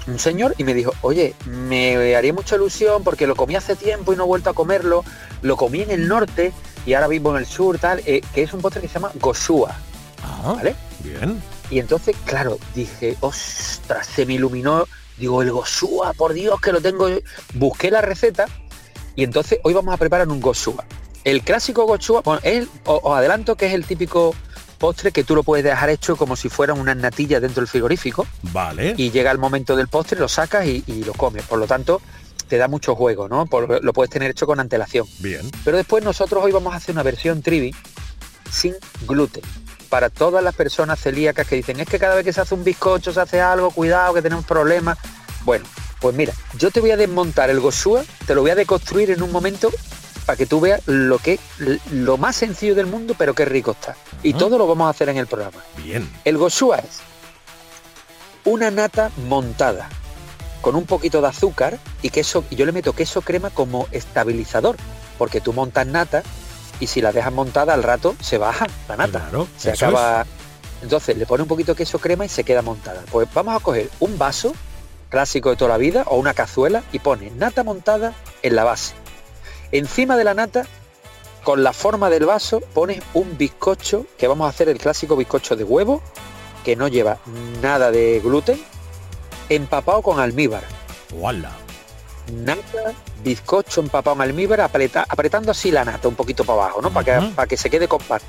un 0.08 0.20
señor 0.20 0.56
y 0.58 0.66
me 0.66 0.74
dijo, 0.74 0.92
oye, 1.02 1.34
me 1.46 2.16
haría 2.18 2.34
mucha 2.34 2.56
ilusión 2.58 3.04
porque 3.06 3.28
lo 3.28 3.36
comí 3.38 3.56
hace 3.56 3.78
tiempo 3.78 4.12
y 4.12 4.18
no 4.18 4.24
he 4.26 4.28
vuelto 4.28 4.50
a 4.50 4.54
comerlo, 4.54 5.06
lo 5.42 5.56
comí 5.56 5.82
en 5.84 5.92
el 5.92 6.10
norte 6.10 6.52
y 6.88 6.94
ahora 6.96 7.08
vivo 7.08 7.30
en 7.32 7.38
el 7.38 7.46
sur, 7.46 7.78
tal, 7.78 8.02
eh, 8.08 8.22
que 8.34 8.42
es 8.42 8.54
un 8.54 8.62
postre 8.62 8.82
que 8.82 8.88
se 8.88 8.96
llama 8.96 9.12
Goshua, 9.20 9.76
Ah, 10.24 10.54
¿vale? 10.56 10.76
bien. 11.04 11.40
Y 11.70 11.78
entonces, 11.80 12.16
claro, 12.26 12.58
dije, 12.74 13.18
ostras, 13.20 14.08
se 14.08 14.26
me 14.26 14.34
iluminó, 14.34 14.86
digo, 15.18 15.42
el 15.44 15.52
Goshua, 15.52 16.14
por 16.14 16.34
Dios, 16.34 16.60
que 16.62 16.72
lo 16.72 16.82
tengo. 16.82 17.08
Busqué 17.54 17.92
la 17.92 18.02
receta 18.02 18.46
y 19.16 19.24
entonces 19.24 19.60
hoy 19.64 19.74
vamos 19.74 19.94
a 19.94 19.98
preparar 19.98 20.28
un 20.30 20.40
Goshua. 20.42 20.86
El 21.26 21.42
clásico 21.44 21.86
Goshua, 21.86 22.22
bueno, 22.22 22.40
es- 22.44 22.68
o- 22.86 23.02
os 23.04 23.18
adelanto 23.18 23.56
que 23.56 23.66
es 23.68 23.74
el 23.74 23.86
típico 23.86 24.34
postre 24.78 25.12
que 25.12 25.24
tú 25.24 25.36
lo 25.36 25.44
puedes 25.44 25.66
dejar 25.66 25.90
hecho 25.90 26.16
como 26.16 26.36
si 26.36 26.50
fueran 26.50 26.80
unas 26.80 26.96
natillas 26.96 27.42
dentro 27.42 27.62
del 27.62 27.68
frigorífico 27.68 28.26
Vale. 28.54 28.94
y 28.96 29.10
llega 29.12 29.32
el 29.32 29.40
momento 29.40 29.76
del 29.76 29.88
postre, 29.88 30.20
lo 30.20 30.28
sacas 30.30 30.66
y, 30.68 30.84
y 30.88 31.04
lo 31.04 31.14
comes. 31.14 31.44
Por 31.44 31.58
lo 31.60 31.66
tanto, 31.68 32.00
te 32.48 32.58
da 32.58 32.68
mucho 32.68 32.96
juego, 32.96 33.28
¿no? 33.30 33.46
Por- 33.46 33.84
lo 33.84 33.94
puedes 33.94 34.10
tener 34.10 34.32
hecho 34.32 34.46
con 34.48 34.60
antelación. 34.60 35.06
Bien. 35.20 35.50
Pero 35.64 35.78
después 35.78 36.04
nosotros 36.04 36.44
hoy 36.44 36.52
vamos 36.52 36.74
a 36.74 36.78
hacer 36.78 36.94
una 36.94 37.04
versión 37.04 37.42
trivi 37.42 37.76
sin 38.52 38.76
gluten. 39.08 39.44
Para 39.90 40.10
todas 40.10 40.44
las 40.44 40.56
personas 40.56 41.00
celíacas 41.00 41.48
que 41.48 41.56
dicen, 41.56 41.80
es 41.80 41.88
que 41.88 42.00
cada 42.00 42.16
vez 42.16 42.26
que 42.26 42.34
se 42.34 42.42
hace 42.42 42.56
un 42.56 42.64
bizcocho 42.64 43.14
se 43.14 43.22
hace 43.22 43.42
algo, 43.42 43.72
cuidado, 43.72 44.14
que 44.14 44.22
tenemos 44.22 44.46
problemas. 44.46 44.98
Bueno, 45.46 45.66
pues 46.02 46.16
mira, 46.16 46.34
yo 46.58 46.72
te 46.72 46.80
voy 46.82 46.92
a 46.92 46.98
desmontar 46.98 47.50
el 47.50 47.60
Goshua, 47.60 48.04
te 48.26 48.36
lo 48.36 48.42
voy 48.42 48.52
a 48.52 48.56
deconstruir 48.56 49.12
en 49.12 49.22
un 49.22 49.32
momento 49.32 49.70
para 50.26 50.36
que 50.36 50.46
tú 50.46 50.60
veas 50.60 50.82
lo 50.88 51.20
que 51.20 51.40
lo 51.92 52.18
más 52.18 52.36
sencillo 52.36 52.76
del 52.76 52.86
mundo, 52.86 53.16
pero 53.18 53.34
qué 53.34 53.46
rico 53.46 53.72
está. 53.72 53.96
Y 54.24 54.34
Ah. 54.34 54.38
todo 54.38 54.58
lo 54.58 54.68
vamos 54.68 54.88
a 54.88 54.90
hacer 54.90 55.08
en 55.08 55.16
el 55.18 55.28
programa. 55.28 55.64
Bien. 55.78 56.10
El 56.26 56.38
Goshua 56.38 56.80
es 56.80 57.00
una 58.44 58.72
nata 58.72 59.10
montada 59.28 59.90
con 60.62 60.76
un 60.76 60.86
poquito 60.86 61.22
de 61.22 61.28
azúcar 61.28 61.80
y 62.02 62.10
queso, 62.10 62.44
y 62.50 62.56
yo 62.56 62.66
le 62.66 62.72
meto 62.72 62.94
queso 62.94 63.22
crema 63.22 63.50
como 63.50 63.88
estabilizador, 63.92 64.78
porque 65.18 65.42
tú 65.42 65.54
montas 65.54 65.88
nata 65.88 66.24
y 66.80 66.88
si 66.88 67.02
la 67.02 67.12
dejas 67.12 67.34
montada 67.34 67.74
al 67.74 67.84
rato 67.84 68.16
se 68.22 68.38
baja 68.38 68.68
la 68.88 68.98
nata. 68.98 69.20
Claro, 69.20 69.48
se 69.58 69.72
acaba. 69.72 70.26
Entonces 70.82 71.18
le 71.18 71.26
pone 71.26 71.44
un 71.44 71.50
poquito 71.50 71.74
de 71.74 71.78
queso 71.78 72.00
crema 72.00 72.26
y 72.26 72.30
se 72.30 72.44
queda 72.44 72.62
montada. 72.62 73.04
Pues 73.12 73.28
vamos 73.34 73.56
a 73.56 73.64
coger 73.64 73.90
un 74.00 74.18
vaso 74.18 74.54
clásico 75.10 75.50
de 75.50 75.56
toda 75.56 75.70
la 75.70 75.78
vida 75.78 76.04
o 76.08 76.18
una 76.18 76.34
cazuela 76.34 76.84
y 76.92 77.00
pone 77.00 77.32
nata 77.32 77.64
montada 77.64 78.14
en 78.44 78.56
la 78.56 78.64
base. 78.64 78.94
Encima 79.72 80.18
de 80.18 80.24
la 80.24 80.34
nata, 80.34 80.66
con 81.44 81.64
la 81.64 81.74
forma 81.74 82.10
del 82.10 82.26
vaso, 82.26 82.60
pones 82.60 83.02
un 83.14 83.38
bizcocho, 83.38 84.06
que 84.18 84.28
vamos 84.28 84.46
a 84.46 84.50
hacer 84.50 84.70
el 84.70 84.78
clásico 84.78 85.16
bizcocho 85.16 85.56
de 85.56 85.64
huevo, 85.64 86.02
que 86.64 86.76
no 86.76 86.88
lleva 86.88 87.18
nada 87.62 87.92
de 87.92 88.20
gluten, 88.24 88.62
empapado 89.50 90.02
con 90.02 90.20
almíbar. 90.20 90.64
Wala. 91.14 91.52
Nata, 92.34 92.94
bizcocho 93.24 93.80
empapado 93.82 94.16
en 94.18 94.22
almíbar, 94.24 94.60
apreta- 94.62 95.06
apretando 95.08 95.52
así 95.52 95.72
la 95.72 95.86
nata 95.86 96.08
un 96.08 96.16
poquito 96.16 96.44
para 96.44 96.64
abajo, 96.64 96.82
¿no? 96.82 96.90
Para 96.92 97.20
que, 97.22 97.28
para 97.36 97.48
que 97.48 97.56
se 97.58 97.70
quede 97.70 97.88
compacto. 97.88 98.28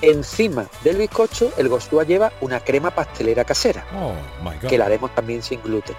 Encima 0.00 0.66
del 0.82 0.96
bizcocho, 0.96 1.52
el 1.56 1.68
gostúa 1.68 2.04
lleva 2.04 2.32
una 2.40 2.58
crema 2.60 2.90
pastelera 2.90 3.44
casera 3.44 3.84
Oh, 3.94 4.12
my 4.42 4.56
God. 4.60 4.68
que 4.68 4.78
la 4.78 4.86
haremos 4.86 5.14
también 5.14 5.42
sin 5.42 5.62
gluten. 5.62 5.94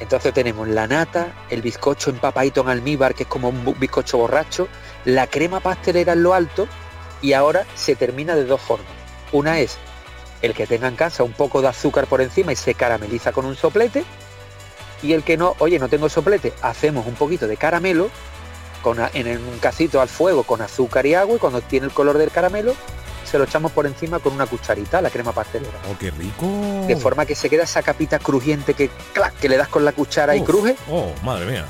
Entonces 0.00 0.32
tenemos 0.32 0.68
la 0.68 0.86
nata, 0.86 1.32
el 1.50 1.60
bizcocho 1.60 2.10
empapadito 2.10 2.60
en 2.60 2.68
almíbar, 2.68 3.14
que 3.16 3.24
es 3.24 3.28
como 3.28 3.48
un 3.48 3.74
bizcocho 3.80 4.18
borracho, 4.18 4.68
la 5.04 5.26
crema 5.26 5.58
pastelera 5.58 6.12
en 6.12 6.22
lo 6.22 6.34
alto 6.34 6.68
y 7.20 7.32
ahora 7.32 7.66
se 7.74 7.96
termina 7.96 8.36
de 8.36 8.44
dos 8.44 8.60
formas. 8.60 8.86
Una 9.32 9.58
es 9.58 9.76
el 10.42 10.54
que 10.54 10.66
tenga 10.66 10.88
en 10.88 10.96
casa 10.96 11.22
un 11.22 11.32
poco 11.32 11.62
de 11.62 11.68
azúcar 11.68 12.06
por 12.06 12.20
encima 12.20 12.52
y 12.52 12.56
se 12.56 12.74
carameliza 12.74 13.32
con 13.32 13.44
un 13.44 13.56
soplete 13.56 14.04
y 15.02 15.12
el 15.12 15.22
que 15.22 15.36
no, 15.36 15.54
oye, 15.58 15.78
no 15.78 15.88
tengo 15.88 16.08
soplete, 16.08 16.52
hacemos 16.62 17.06
un 17.06 17.14
poquito 17.14 17.46
de 17.46 17.56
caramelo 17.56 18.10
con 18.82 18.98
en 19.12 19.28
un 19.28 19.58
casito 19.58 20.00
al 20.00 20.08
fuego 20.08 20.44
con 20.44 20.62
azúcar 20.62 21.06
y 21.06 21.14
agua 21.14 21.36
y 21.36 21.38
cuando 21.38 21.60
tiene 21.60 21.86
el 21.86 21.92
color 21.92 22.18
del 22.18 22.30
caramelo 22.30 22.74
se 23.28 23.38
lo 23.38 23.44
echamos 23.44 23.72
por 23.72 23.86
encima 23.86 24.20
con 24.20 24.32
una 24.32 24.46
cucharita, 24.46 25.02
la 25.02 25.10
crema 25.10 25.32
pastelera. 25.32 25.78
Oh, 25.90 25.96
qué 25.98 26.10
rico. 26.10 26.46
De 26.86 26.96
forma 26.96 27.26
que 27.26 27.34
se 27.34 27.50
queda 27.50 27.64
esa 27.64 27.82
capita 27.82 28.18
crujiente 28.18 28.72
que, 28.72 28.90
clac, 29.12 29.34
que 29.34 29.50
le 29.50 29.58
das 29.58 29.68
con 29.68 29.84
la 29.84 29.92
cuchara 29.92 30.34
y 30.34 30.42
cruje. 30.42 30.76
Oh, 30.90 31.12
madre 31.22 31.44
mía. 31.44 31.66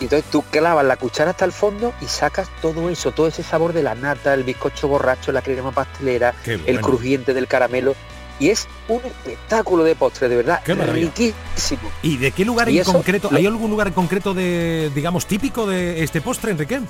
Y 0.00 0.04
entonces 0.04 0.28
tú 0.30 0.42
clavas 0.42 0.84
la 0.84 0.96
cuchara 0.96 1.30
hasta 1.30 1.44
el 1.44 1.52
fondo 1.52 1.94
y 2.00 2.06
sacas 2.06 2.48
todo 2.60 2.90
eso, 2.90 3.12
todo 3.12 3.28
ese 3.28 3.42
sabor 3.42 3.72
de 3.72 3.82
la 3.82 3.94
nata, 3.94 4.34
el 4.34 4.42
bizcocho 4.42 4.88
borracho, 4.88 5.30
la 5.32 5.40
crema 5.42 5.70
pastelera, 5.72 6.34
el 6.44 6.80
crujiente 6.80 7.32
del 7.32 7.46
caramelo. 7.46 7.94
Y 8.40 8.50
es 8.50 8.66
un 8.88 9.00
espectáculo 9.04 9.84
de 9.84 9.94
postre, 9.94 10.28
de 10.28 10.36
verdad. 10.36 10.60
Qué 10.64 10.74
riquísimo. 10.74 11.88
¿Y 12.02 12.16
de 12.16 12.32
qué 12.32 12.44
lugar 12.44 12.68
¿Y 12.68 12.76
en 12.76 12.82
eso? 12.82 12.92
concreto? 12.92 13.30
¿Hay 13.32 13.46
algún 13.46 13.70
lugar 13.70 13.86
en 13.86 13.92
concreto 13.92 14.34
de, 14.34 14.90
digamos, 14.92 15.26
típico 15.26 15.66
de 15.66 16.02
este 16.02 16.20
postre, 16.20 16.50
Enrique? 16.50 16.80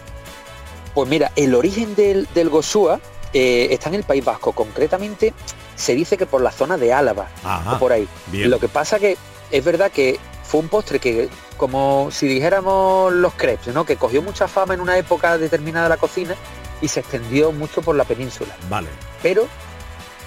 Pues 0.95 1.09
mira, 1.09 1.33
el 1.37 1.55
origen 1.55 1.95
del, 1.95 2.27
del 2.35 2.49
Gosúa 2.49 2.99
eh, 3.35 3.69
está 3.71 3.91
en 3.91 3.97
el 3.97 4.05
País 4.05 4.25
Vasco. 4.25 4.53
Concretamente 4.53 5.35
se 5.77 5.95
dice 5.95 6.17
que 6.17 6.25
por 6.25 6.41
la 6.41 6.51
zona 6.51 6.79
de 6.79 6.95
Álava 6.95 7.29
Ajá. 7.43 7.75
o 7.75 7.79
por 7.79 7.93
ahí. 7.93 8.09
Bien. 8.29 8.49
Lo 8.49 8.59
que 8.59 8.69
pasa 8.69 8.99
que 8.99 9.19
es 9.51 9.65
verdad 9.65 9.91
que 9.91 10.19
fue 10.55 10.61
un 10.61 10.69
postre 10.69 11.01
que, 11.01 11.29
como 11.57 12.11
si 12.13 12.29
dijéramos 12.29 13.13
los 13.13 13.35
crepes, 13.35 13.75
¿no? 13.75 13.85
Que 13.85 13.97
cogió 13.97 14.23
mucha 14.23 14.47
fama 14.47 14.75
en 14.75 14.81
una 14.81 14.97
época 14.97 15.37
determinada 15.37 15.87
de 15.87 15.89
la 15.89 15.97
cocina 15.97 16.37
y 16.81 16.87
se 16.87 17.01
extendió 17.01 17.51
mucho 17.51 17.83
por 17.83 17.97
la 17.97 18.05
península. 18.05 18.55
Vale. 18.71 18.87
Pero 19.21 19.49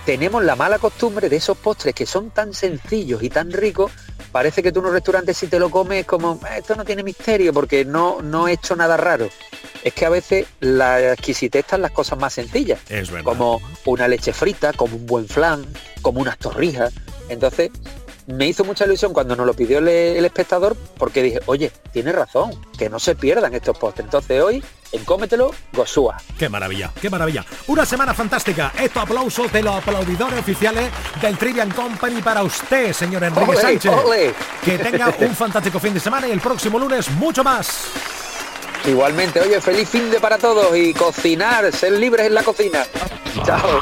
tenemos 0.05 0.43
la 0.43 0.57
mala 0.57 0.79
costumbre 0.79 1.29
de 1.29 1.37
esos 1.37 1.57
postres 1.57 1.95
que 1.95 2.05
son 2.05 2.29
tan 2.31 2.53
sencillos 2.53 3.23
y 3.23 3.29
tan 3.29 3.53
ricos, 3.53 3.89
parece 4.33 4.61
que 4.61 4.73
tú 4.73 4.81
en 4.81 4.87
un 4.87 4.91
restaurante 4.91 5.33
si 5.33 5.47
te 5.47 5.59
lo 5.59 5.69
comes 5.69 6.05
como, 6.05 6.41
"Eh, 6.51 6.57
esto 6.57 6.75
no 6.75 6.83
tiene 6.83 7.03
misterio 7.03 7.53
porque 7.53 7.85
no, 7.85 8.21
no 8.21 8.49
he 8.49 8.51
hecho 8.51 8.75
nada 8.75 8.97
raro. 8.97 9.29
Es 9.81 9.93
que 9.93 10.05
a 10.05 10.09
veces 10.09 10.45
la 10.59 11.13
exquisitez 11.13 11.61
está 11.61 11.77
en 11.77 11.83
las 11.83 11.91
cosas 11.91 12.19
más 12.19 12.33
sencillas 12.33 12.79
Es 12.89 13.09
como 13.23 13.61
una 13.85 14.09
leche 14.09 14.33
frita, 14.33 14.73
como 14.73 14.97
un 14.97 15.05
buen 15.05 15.29
flan, 15.29 15.65
como 16.01 16.19
unas 16.19 16.37
torrijas. 16.37 16.93
Entonces, 17.29 17.71
me 18.27 18.47
hizo 18.47 18.63
mucha 18.63 18.85
ilusión 18.85 19.13
cuando 19.13 19.35
nos 19.35 19.45
lo 19.45 19.53
pidió 19.53 19.79
el, 19.79 19.87
el 19.87 20.25
espectador, 20.25 20.75
porque 20.97 21.23
dije, 21.23 21.39
oye, 21.45 21.71
tiene 21.91 22.11
razón, 22.11 22.51
que 22.77 22.89
no 22.89 22.99
se 22.99 23.15
pierdan 23.15 23.53
estos 23.53 23.77
postres. 23.77 24.05
Entonces 24.05 24.41
hoy, 24.41 24.63
en 24.91 25.05
Cómetelo, 25.05 25.51
Gosúa. 25.71 26.17
Qué 26.37 26.49
maravilla, 26.49 26.91
qué 27.01 27.09
maravilla. 27.09 27.45
Una 27.67 27.85
semana 27.85 28.13
fantástica. 28.13 28.73
Estos 28.79 29.03
aplausos 29.03 29.51
de 29.51 29.63
los 29.63 29.75
aplaudidores 29.75 30.39
oficiales 30.39 30.89
del 31.21 31.37
Trivian 31.37 31.71
Company 31.71 32.21
para 32.21 32.43
usted, 32.43 32.93
señor 32.93 33.23
Enrique 33.23 33.51
¡Ole, 33.51 33.61
Sánchez. 33.61 33.91
Que 34.63 34.77
tenga 34.77 35.13
un 35.19 35.35
fantástico 35.35 35.79
fin 35.79 35.93
de 35.93 35.99
semana 35.99 36.27
y 36.27 36.31
el 36.31 36.41
próximo 36.41 36.77
lunes 36.77 37.09
mucho 37.11 37.43
más. 37.43 37.85
Igualmente, 38.85 39.41
oye, 39.41 39.59
feliz 39.59 39.89
fin 39.89 40.09
de 40.11 40.19
para 40.19 40.37
todos 40.37 40.75
y 40.77 40.93
cocinar, 40.93 41.71
ser 41.73 41.93
libres 41.93 42.27
en 42.27 42.33
la 42.33 42.43
cocina. 42.43 42.85
Chao. 43.45 43.81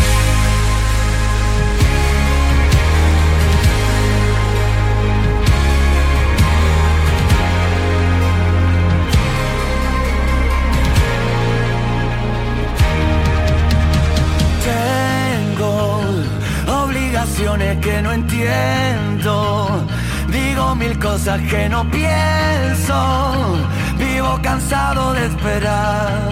Digo 20.27 20.75
mil 20.75 20.97
cosas 20.97 21.39
que 21.41 21.69
no 21.69 21.89
pienso. 21.89 23.57
Vivo 23.97 24.39
cansado 24.41 25.13
de 25.13 25.25
esperar. 25.27 26.29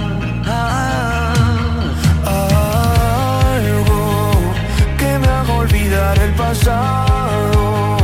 Algo 3.46 4.32
que 4.98 5.20
me 5.20 5.28
haga 5.28 5.54
olvidar 5.54 6.18
el 6.20 6.34
pasado 6.34 7.98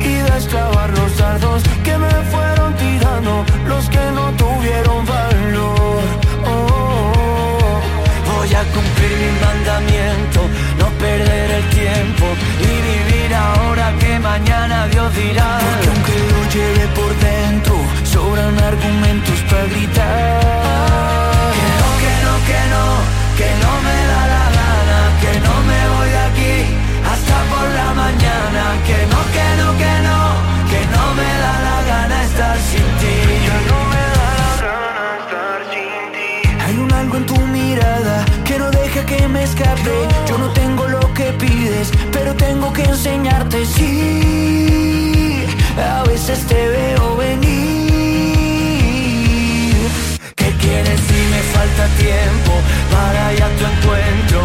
y 0.00 0.14
destrabar 0.32 0.90
los 0.90 1.16
dardos 1.16 1.62
que 1.84 1.96
me 1.98 2.10
fueron 2.32 2.74
tirando 2.76 3.44
los 3.68 3.88
que 3.88 4.10
no 4.14 4.30
tuvieron 4.32 5.04
valor. 5.06 6.02
Oh, 6.46 7.80
voy 8.34 8.54
a 8.54 8.62
cumplir 8.74 9.12
mi 9.22 9.30
mandamiento, 9.44 10.40
perder 10.98 11.50
el 11.50 11.64
tiempo 11.70 12.26
y 12.60 12.72
vivir 12.88 13.34
ahora 13.34 13.92
que 13.98 14.18
mañana 14.18 14.86
Dios 14.88 15.14
dirá. 15.14 15.58
Porque 15.60 15.88
aunque 15.88 16.16
lo 16.32 16.40
lleve 16.54 16.86
por 16.94 17.12
dentro, 17.18 17.74
sobran 18.04 18.58
argumentos 18.58 19.38
para 19.48 19.64
gritar. 19.64 20.40
Que 21.56 21.68
no, 21.80 21.88
que 22.02 22.14
no, 22.24 22.34
que 22.48 22.60
no, 22.74 22.84
que 23.38 23.48
no 23.62 23.72
me 23.86 23.98
da 24.12 24.22
la 24.34 24.46
gana, 24.58 24.98
que 25.22 25.32
no 25.46 25.54
me 25.68 25.80
voy 25.94 26.08
de 26.16 26.22
aquí 26.30 26.56
hasta 27.12 27.36
por 27.52 27.66
la 27.80 27.88
mañana. 28.02 28.62
Que 28.88 28.98
no, 29.12 29.20
que 29.34 29.48
no, 29.60 29.68
que 29.82 29.94
no, 30.08 30.20
que 30.70 30.80
no 30.94 31.04
me 31.18 31.30
da 31.44 31.54
la 31.68 31.78
gana 31.90 32.16
estar 32.24 32.56
sin 32.70 32.86
ti. 33.00 33.16
Ya 33.46 33.58
no 33.70 33.78
me 33.92 34.02
da 34.16 34.28
la 34.40 34.50
gana 34.64 35.06
estar 35.20 35.60
sin 35.72 36.02
ti. 36.14 36.28
Hay 36.64 36.76
un 36.78 36.92
algo 36.92 37.16
en 37.16 37.26
tu 37.26 37.38
mirada 37.58 38.24
que 38.44 38.58
no 38.58 38.70
deja 38.70 39.04
que 39.04 39.28
me 39.28 39.42
escape. 39.42 39.96
Yo 40.28 40.38
no 40.38 40.52
que 40.52 40.55
pides, 41.38 41.92
pero 42.12 42.34
tengo 42.34 42.72
que 42.72 42.82
enseñarte. 42.82 43.64
Sí, 43.66 45.44
a 45.78 46.02
veces 46.04 46.38
te 46.46 46.68
veo 46.68 47.16
venir. 47.16 47.56
¿Qué 50.34 50.50
quieres 50.60 51.00
si 51.08 51.20
me 51.32 51.42
falta 51.54 51.86
tiempo 51.98 52.52
para 52.92 53.32
ir 53.34 53.42
a 53.42 53.48
tu 53.56 53.64
encuentro 53.64 54.38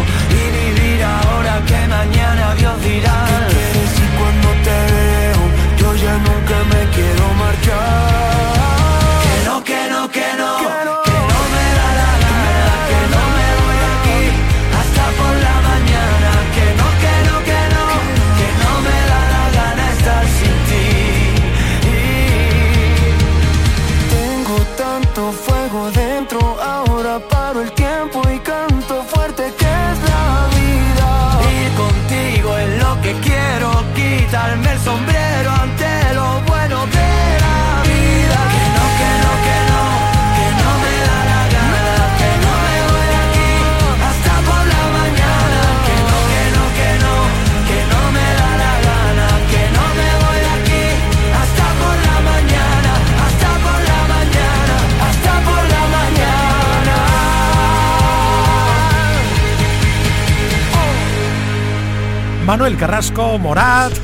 Manuel 62.52 62.76
Carrasco, 62.76 63.38
Morat 63.38 63.94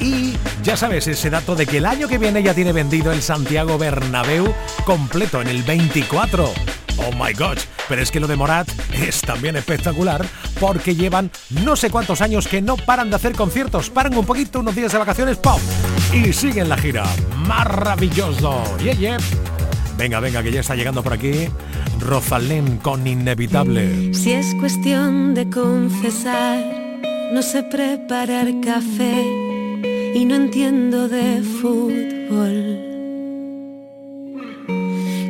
y 0.00 0.34
ya 0.62 0.76
sabes 0.76 1.08
ese 1.08 1.28
dato 1.28 1.56
de 1.56 1.66
que 1.66 1.78
el 1.78 1.86
año 1.86 2.06
que 2.06 2.18
viene 2.18 2.40
ya 2.40 2.54
tiene 2.54 2.72
vendido 2.72 3.10
el 3.10 3.20
Santiago 3.20 3.78
Bernabéu 3.78 4.54
completo 4.84 5.42
en 5.42 5.48
el 5.48 5.64
24. 5.64 6.44
Oh 6.98 7.10
my 7.20 7.32
gosh, 7.32 7.64
pero 7.88 8.00
es 8.00 8.12
que 8.12 8.20
lo 8.20 8.28
de 8.28 8.36
Morat 8.36 8.68
es 8.92 9.22
también 9.22 9.56
espectacular 9.56 10.24
porque 10.60 10.94
llevan 10.94 11.32
no 11.64 11.74
sé 11.74 11.90
cuántos 11.90 12.20
años 12.20 12.46
que 12.46 12.62
no 12.62 12.76
paran 12.76 13.10
de 13.10 13.16
hacer 13.16 13.32
conciertos, 13.32 13.90
paran 13.90 14.16
un 14.16 14.24
poquito 14.24 14.60
unos 14.60 14.76
días 14.76 14.92
de 14.92 14.98
vacaciones, 14.98 15.36
¡pop! 15.38 15.58
Y 16.12 16.32
siguen 16.32 16.68
la 16.68 16.78
gira. 16.78 17.06
Maravilloso. 17.38 18.62
Yeah, 18.78 18.94
yeah. 18.94 19.18
Venga, 19.98 20.20
venga, 20.20 20.44
que 20.44 20.52
ya 20.52 20.60
está 20.60 20.76
llegando 20.76 21.02
por 21.02 21.12
aquí 21.12 21.48
Rosalén 21.98 22.76
con 22.76 23.04
Inevitable. 23.04 24.14
Si 24.14 24.32
es 24.32 24.54
cuestión 24.60 25.34
de 25.34 25.50
confesar, 25.50 26.75
no 27.32 27.42
sé 27.42 27.62
preparar 27.62 28.48
café 28.60 29.22
y 30.14 30.24
no 30.24 30.34
entiendo 30.34 31.08
de 31.08 31.42
fútbol. 31.60 32.56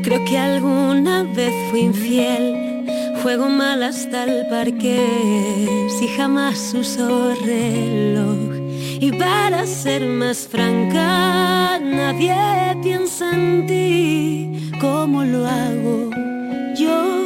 Creo 0.02 0.24
que 0.24 0.38
alguna 0.38 1.24
vez 1.24 1.52
fui 1.70 1.80
infiel, 1.80 2.84
juego 3.22 3.48
mal 3.48 3.82
hasta 3.82 4.24
el 4.24 4.46
parque, 4.48 5.88
si 5.98 6.08
jamás 6.08 6.74
uso 6.74 7.34
reloj. 7.44 8.36
Y 9.00 9.12
para 9.12 9.66
ser 9.66 10.06
más 10.06 10.46
franca, 10.46 11.78
nadie 11.78 12.34
piensa 12.82 13.30
en 13.32 13.66
ti 13.66 14.70
como 14.80 15.24
lo 15.24 15.46
hago 15.46 16.10
yo 16.76 17.25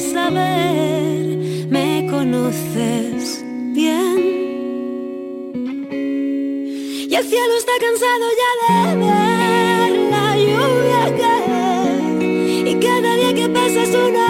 saber, 0.00 1.36
me 1.68 2.06
conoces 2.10 3.44
bien. 3.74 4.18
Y 7.10 7.14
el 7.14 7.24
cielo 7.24 7.54
está 7.58 7.72
cansado 7.86 8.26
ya 8.40 8.50
de 8.64 8.96
ver 8.96 9.90
la 10.10 10.36
lluvia. 10.36 11.02
Y 12.70 12.74
cada 12.74 13.16
día 13.16 13.34
que 13.34 13.48
pasa 13.48 13.82
es 13.82 13.94
uno 13.94 14.29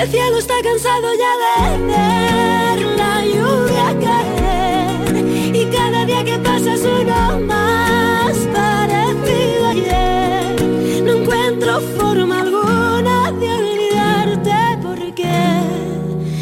El 0.00 0.08
cielo 0.08 0.38
está 0.38 0.54
cansado 0.62 1.08
ya 1.12 1.32
de 1.42 1.78
ver 1.84 2.78
la 2.96 3.22
lluvia 3.22 3.94
caer, 4.00 5.54
y 5.54 5.66
cada 5.66 6.06
día 6.06 6.24
que 6.24 6.38
pasa 6.38 6.72
es 6.72 6.80
uno 6.80 7.38
más 7.40 8.34
parecido 8.50 9.66
a 9.66 9.70
ayer. 9.72 11.02
No 11.04 11.12
encuentro 11.12 11.82
forma 11.98 12.40
alguna 12.40 13.30
de 13.32 13.48
olvidarte 13.52 14.78
porque 14.82 15.34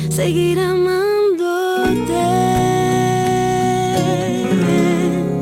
seguir 0.08 0.60
amándote 0.60 2.14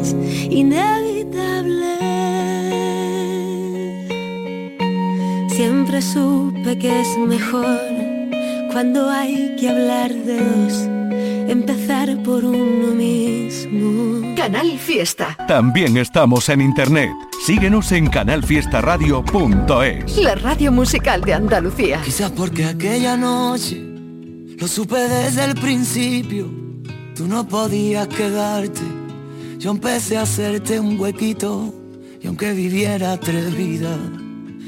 es 0.01 0.17
inevitable. 0.49 1.99
Siempre 5.51 6.01
supe 6.01 6.79
que 6.79 7.03
es 7.03 7.19
mejor 7.19 7.96
cuando 8.77 9.09
hay 9.09 9.57
que 9.59 9.71
hablar 9.71 10.13
de 10.13 10.37
dos, 10.37 10.83
empezar 11.51 12.23
por 12.23 12.45
uno 12.45 12.89
mismo. 12.89 14.35
Canal 14.37 14.79
Fiesta. 14.79 15.35
También 15.49 15.97
estamos 15.97 16.51
en 16.51 16.61
internet. 16.61 17.09
Síguenos 17.47 17.91
en 17.93 18.09
canalfiestaradio.es. 18.09 20.19
La 20.19 20.35
radio 20.35 20.73
musical 20.73 21.23
de 21.23 21.33
Andalucía. 21.33 22.03
Quizás 22.05 22.31
porque 22.33 22.67
aquella 22.67 23.17
noche 23.17 23.83
lo 24.59 24.69
supe 24.69 25.09
desde 25.09 25.45
el 25.45 25.55
principio. 25.55 26.51
Tú 27.15 27.27
no 27.27 27.49
podías 27.49 28.09
quedarte. 28.09 28.83
Yo 29.59 29.71
empecé 29.71 30.19
a 30.19 30.23
hacerte 30.25 30.79
un 30.79 31.01
huequito. 31.01 31.73
Y 32.21 32.27
aunque 32.27 32.53
viviera 32.53 33.19
tres 33.19 33.57
vidas, 33.57 33.97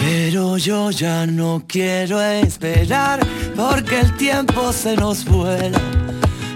Pero 0.00 0.56
yo 0.56 0.90
ya 0.90 1.26
no 1.26 1.62
quiero 1.66 2.20
esperar 2.20 3.20
porque 3.54 4.00
el 4.00 4.16
tiempo 4.16 4.72
se 4.72 4.96
nos 4.96 5.24
vuela. 5.24 5.80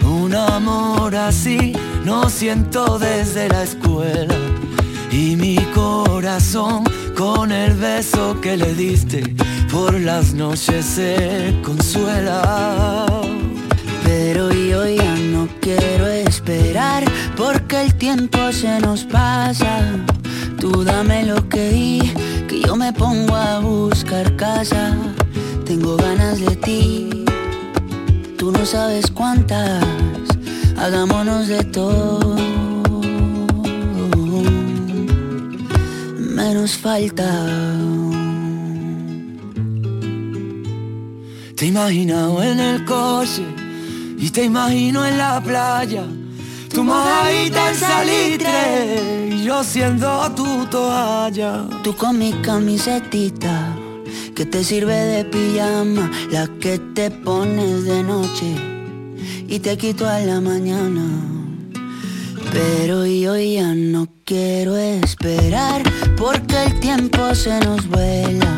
Un 0.04 0.34
amor 0.34 1.14
así 1.14 1.72
no 2.04 2.28
siento 2.28 2.98
desde 2.98 3.48
la 3.48 3.62
escuela. 3.62 4.34
Y 5.10 5.36
mi 5.36 5.56
corazón 5.74 6.84
con 7.16 7.52
el 7.52 7.74
beso 7.74 8.40
que 8.40 8.56
le 8.56 8.74
diste 8.74 9.22
por 9.70 9.98
las 10.00 10.34
noches 10.34 10.84
se 10.84 11.54
consuela. 11.62 13.06
Pero 14.04 14.50
yo 14.52 14.86
ya 14.86 15.14
no 15.16 15.48
quiero 15.60 16.06
esperar 16.06 17.04
porque 17.36 17.82
el 17.82 17.94
tiempo 17.94 18.52
se 18.52 18.80
nos 18.80 19.04
pasa. 19.04 19.82
Tú 20.60 20.84
dame 20.84 21.24
lo 21.24 21.48
que 21.48 21.70
di, 21.70 22.12
que 22.46 22.60
yo 22.60 22.76
me 22.76 22.92
pongo 22.92 23.34
a 23.34 23.60
buscar 23.60 24.36
casa. 24.36 24.94
Tengo 25.64 25.96
ganas 25.96 26.38
de 26.38 26.54
ti, 26.56 27.24
tú 28.36 28.52
no 28.52 28.66
sabes 28.66 29.10
cuántas. 29.10 29.82
Hagámonos 30.76 31.48
de 31.48 31.64
todo. 31.64 32.36
Menos 36.18 36.76
falta. 36.76 37.30
Te 41.56 41.64
he 41.64 41.68
imaginado 41.68 42.42
en 42.42 42.60
el 42.60 42.84
coche 42.84 43.44
y 44.18 44.28
te 44.28 44.44
imagino 44.44 45.06
en 45.06 45.16
la 45.16 45.42
playa. 45.42 46.04
Tu 46.72 46.85
mojadita 46.85 47.70
en 47.70 47.76
salitre 47.76 49.11
yo 49.44 49.64
siendo 49.64 50.30
tu 50.37 50.66
toalla. 50.66 51.64
Tú 51.83 51.96
con 51.96 52.18
mi 52.18 52.33
camisetita 52.42 53.76
que 54.35 54.46
te 54.46 54.62
sirve 54.62 54.94
de 54.94 55.24
pijama, 55.24 56.11
la 56.30 56.46
que 56.61 56.78
te 56.78 57.11
pones 57.11 57.85
de 57.85 58.02
noche 58.02 58.54
y 59.48 59.59
te 59.59 59.76
quito 59.76 60.09
a 60.09 60.20
la 60.20 60.40
mañana. 60.40 61.02
Pero 62.52 63.06
yo 63.06 63.37
ya 63.37 63.74
no 63.74 64.06
quiero 64.24 64.76
esperar 64.76 65.83
porque 66.16 66.64
el 66.66 66.80
tiempo 66.80 67.35
se 67.35 67.59
nos 67.61 67.87
vuela. 67.88 68.56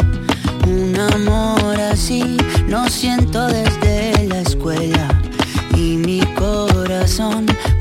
Un 0.66 0.94
amor 0.98 1.80
así 1.80 2.36
no 2.68 2.88
siento 2.88 3.46
desde 3.46 4.26
la 4.28 4.40
escuela. 4.40 5.08
Y 5.74 5.96
mi 5.96 6.20
corazón 6.34 7.46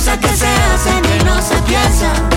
cosas 0.00 0.16
que 0.16 0.28
se 0.28 0.46
hacen 0.46 1.02
que 1.02 1.24
no 1.24 1.42
se 1.42 1.56
piensan 1.68 2.30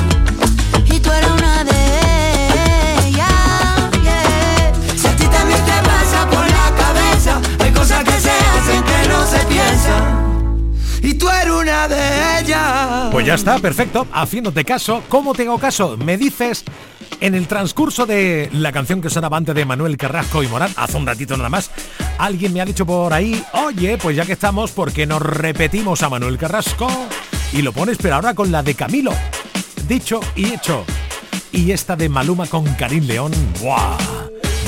Y 0.93 0.99
tú 0.99 1.09
eres 1.13 1.31
una 1.31 1.63
de 1.63 3.07
ellas 3.07 3.91
yeah. 4.03 4.73
Si 4.97 5.07
a 5.07 5.15
ti 5.15 5.25
también 5.27 5.63
te 5.63 5.89
pasa 5.89 6.29
por 6.29 6.45
la 6.45 6.75
cabeza 6.75 7.41
Hay 7.63 7.71
cosas 7.71 8.03
que 8.03 8.19
se 8.19 8.31
hacen 8.31 8.83
que 8.83 9.07
no 9.07 9.25
se 9.25 9.39
piensan 9.45 10.73
Y 11.03 11.13
tú 11.13 11.29
eres 11.29 11.53
una 11.53 11.87
de 11.87 12.39
ellas 12.41 13.07
Pues 13.13 13.25
ya 13.25 13.35
está, 13.35 13.57
perfecto. 13.59 14.07
Haciéndote 14.11 14.65
caso, 14.65 15.01
¿cómo 15.07 15.33
te 15.33 15.43
hago 15.43 15.57
caso? 15.57 15.95
Me 15.95 16.17
dices 16.17 16.65
en 17.21 17.33
el 17.33 17.47
transcurso 17.47 18.05
de 18.05 18.49
la 18.51 18.73
canción 18.73 19.01
que 19.01 19.09
sonaba 19.09 19.37
antes 19.37 19.55
de 19.55 19.63
Manuel 19.63 19.95
Carrasco 19.95 20.43
y 20.43 20.49
Morán, 20.49 20.73
hace 20.75 20.97
un 20.97 21.05
ratito 21.05 21.37
nada 21.37 21.47
más, 21.47 21.71
alguien 22.17 22.51
me 22.51 22.59
ha 22.59 22.65
dicho 22.65 22.85
por 22.85 23.13
ahí, 23.13 23.41
oye, 23.53 23.97
pues 23.97 24.17
ya 24.17 24.25
que 24.25 24.33
estamos, 24.33 24.71
¿por 24.71 24.91
qué 24.91 25.05
repetimos 25.05 26.03
a 26.03 26.09
Manuel 26.09 26.37
Carrasco? 26.37 26.89
Y 27.53 27.61
lo 27.61 27.71
pones, 27.71 27.97
pero 28.01 28.15
ahora 28.15 28.33
con 28.33 28.51
la 28.51 28.63
de 28.63 28.73
Camilo. 28.73 29.13
Dicho 29.87 30.19
y 30.35 30.53
hecho. 30.53 30.85
Y 31.51 31.71
esta 31.71 31.95
de 31.95 32.09
Maluma 32.09 32.47
con 32.47 32.65
Karim 32.73 33.05
León, 33.05 33.31
¡buah! 33.61 33.95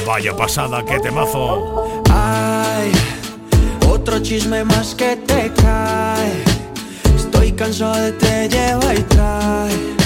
Vaya 0.06 0.38
pasada, 0.38 0.86
qué 0.86 1.00
temazo. 1.00 2.04
Ay, 2.12 2.92
otro 3.90 4.20
chisme 4.20 4.64
más 4.64 4.94
que 4.94 5.16
te 5.16 5.52
cae. 5.54 6.44
Estoy 7.16 7.54
cansado 7.54 7.96
de 7.96 8.12
te 8.12 8.50
lleva 8.50 8.94
y 8.94 9.02
trae. 9.02 10.05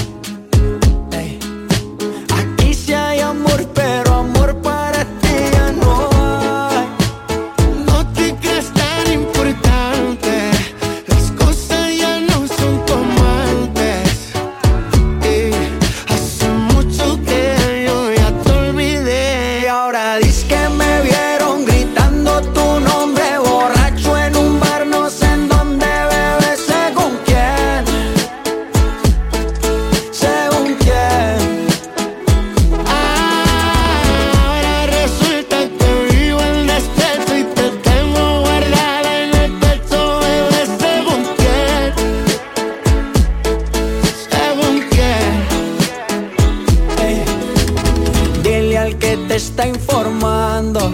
Te 49.30 49.36
está 49.36 49.64
informando 49.64 50.90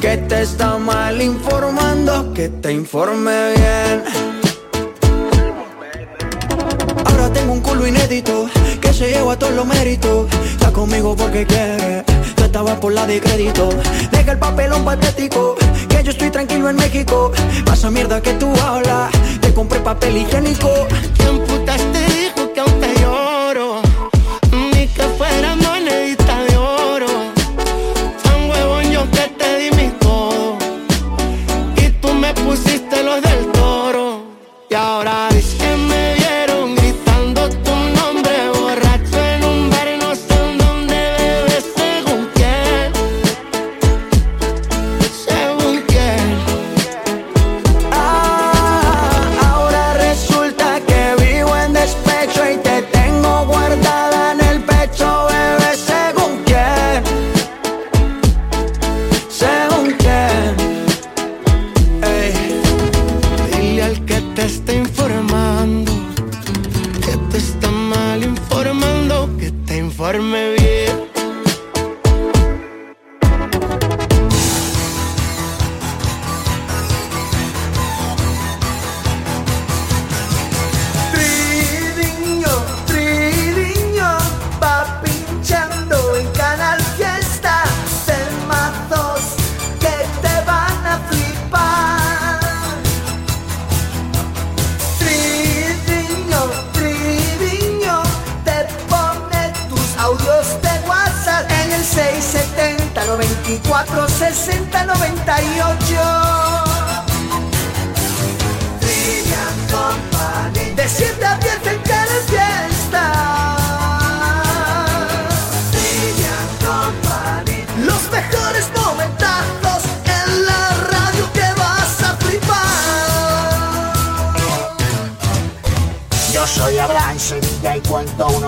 que 0.00 0.16
te 0.16 0.40
está 0.40 0.78
mal 0.78 1.20
informando, 1.20 2.32
que 2.32 2.48
te 2.48 2.72
informe 2.72 3.52
bien. 3.52 4.04
Ahora 7.04 7.30
tengo 7.34 7.52
un 7.52 7.60
culo 7.60 7.86
inédito 7.86 8.48
que 8.80 8.90
se 8.90 9.10
lleva 9.10 9.38
todos 9.38 9.52
los 9.52 9.66
méritos. 9.66 10.32
Está 10.50 10.72
conmigo 10.72 11.14
porque 11.14 11.44
quiere. 11.44 12.04
Tú 12.36 12.44
estabas 12.44 12.78
por 12.78 12.94
la 12.94 13.06
de 13.06 13.20
crédito. 13.20 13.68
Deja 14.12 14.32
el 14.32 14.38
papelón 14.38 14.82
patético. 14.86 15.56
Que 15.90 16.02
yo 16.02 16.12
estoy 16.12 16.30
tranquilo 16.30 16.70
en 16.70 16.76
México. 16.76 17.32
Pasa 17.66 17.90
mierda 17.90 18.22
que 18.22 18.32
tú 18.32 18.50
hablas. 18.64 19.10
Te 19.42 19.52
compré 19.52 19.80
papel 19.80 20.16
higiénico. 20.16 20.70
¿Quién 21.18 21.44
putas 21.44 21.82
te 21.92 21.98
dijo 21.98 22.05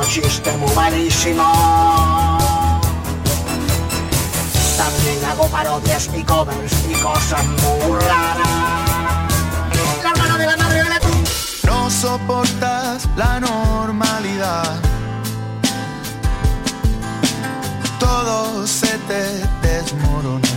chistes 0.08 0.56
muy 0.58 0.74
malísimos. 0.74 1.46
También 4.76 5.24
hago 5.24 5.46
parodias 5.48 6.08
y 6.16 6.24
covers 6.24 6.72
y 6.88 6.94
cosas 6.94 7.44
muy. 7.44 8.04
La 10.02 10.10
hermana 10.10 10.38
de 10.38 10.46
la 10.46 10.56
madre 10.56 10.82
de 10.82 10.88
la 10.88 11.00
cruz. 11.00 11.60
No 11.64 11.90
soportas 11.90 13.06
la 13.16 13.40
normalidad. 13.40 14.80
Todo 18.00 18.66
se 18.66 18.98
te 19.08 19.22
desmorona. 19.62 20.48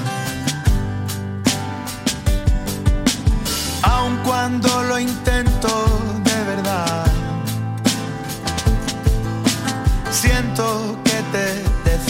Aun 3.84 4.16
cuando 4.24 4.84
lo 4.84 4.98
intento 4.98 5.91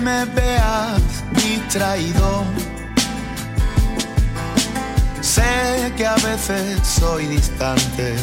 me 0.00 0.24
veas 0.26 1.02
distraído. 1.32 2.44
Sé 5.20 5.92
que 5.96 6.06
a 6.06 6.14
veces 6.16 6.80
soy 6.86 7.26
distante. 7.26 8.14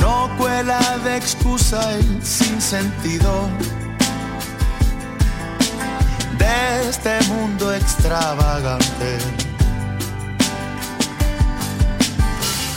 no 0.00 0.30
cuela 0.38 0.98
de 1.04 1.16
excusa 1.16 1.80
y 1.98 2.20
sin 2.24 2.60
sentido 2.60 3.48
de 6.38 6.88
este 6.88 7.20
mundo 7.28 7.72
extravagante. 7.74 9.49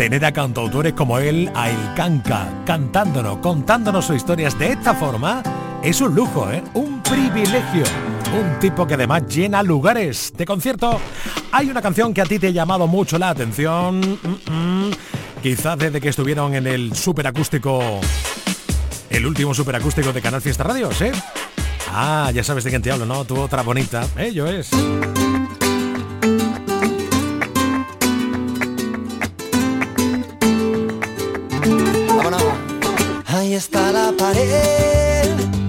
Tener 0.00 0.24
a 0.24 0.32
cantautores 0.32 0.94
como 0.94 1.18
él, 1.18 1.52
a 1.54 1.68
El 1.68 1.94
Canca, 1.94 2.48
cantándonos, 2.64 3.36
contándonos 3.40 4.06
sus 4.06 4.16
historias 4.16 4.58
de 4.58 4.72
esta 4.72 4.94
forma, 4.94 5.42
es 5.82 6.00
un 6.00 6.14
lujo, 6.14 6.50
¿eh? 6.50 6.64
Un 6.72 7.02
privilegio. 7.02 7.84
Un 8.34 8.58
tipo 8.60 8.86
que 8.86 8.94
además 8.94 9.26
llena 9.26 9.62
lugares 9.62 10.32
de 10.34 10.46
concierto. 10.46 10.98
Hay 11.52 11.68
una 11.68 11.82
canción 11.82 12.14
que 12.14 12.22
a 12.22 12.24
ti 12.24 12.38
te 12.38 12.46
ha 12.46 12.50
llamado 12.50 12.86
mucho 12.86 13.18
la 13.18 13.28
atención. 13.28 14.18
Quizás 15.42 15.76
desde 15.76 16.00
que 16.00 16.08
estuvieron 16.08 16.54
en 16.54 16.66
el 16.66 16.96
superacústico, 16.96 18.00
el 19.10 19.26
último 19.26 19.52
superacústico 19.52 20.14
de 20.14 20.22
Canal 20.22 20.40
Fiesta 20.40 20.64
Radios, 20.64 20.98
¿eh? 21.02 21.12
Ah, 21.90 22.30
ya 22.32 22.42
sabes 22.42 22.64
de 22.64 22.70
quién 22.70 22.80
te 22.80 22.90
hablo, 22.90 23.04
¿no? 23.04 23.26
Tu 23.26 23.38
otra 23.38 23.60
bonita. 23.60 24.08
Ello 24.16 24.46
es. 24.46 24.70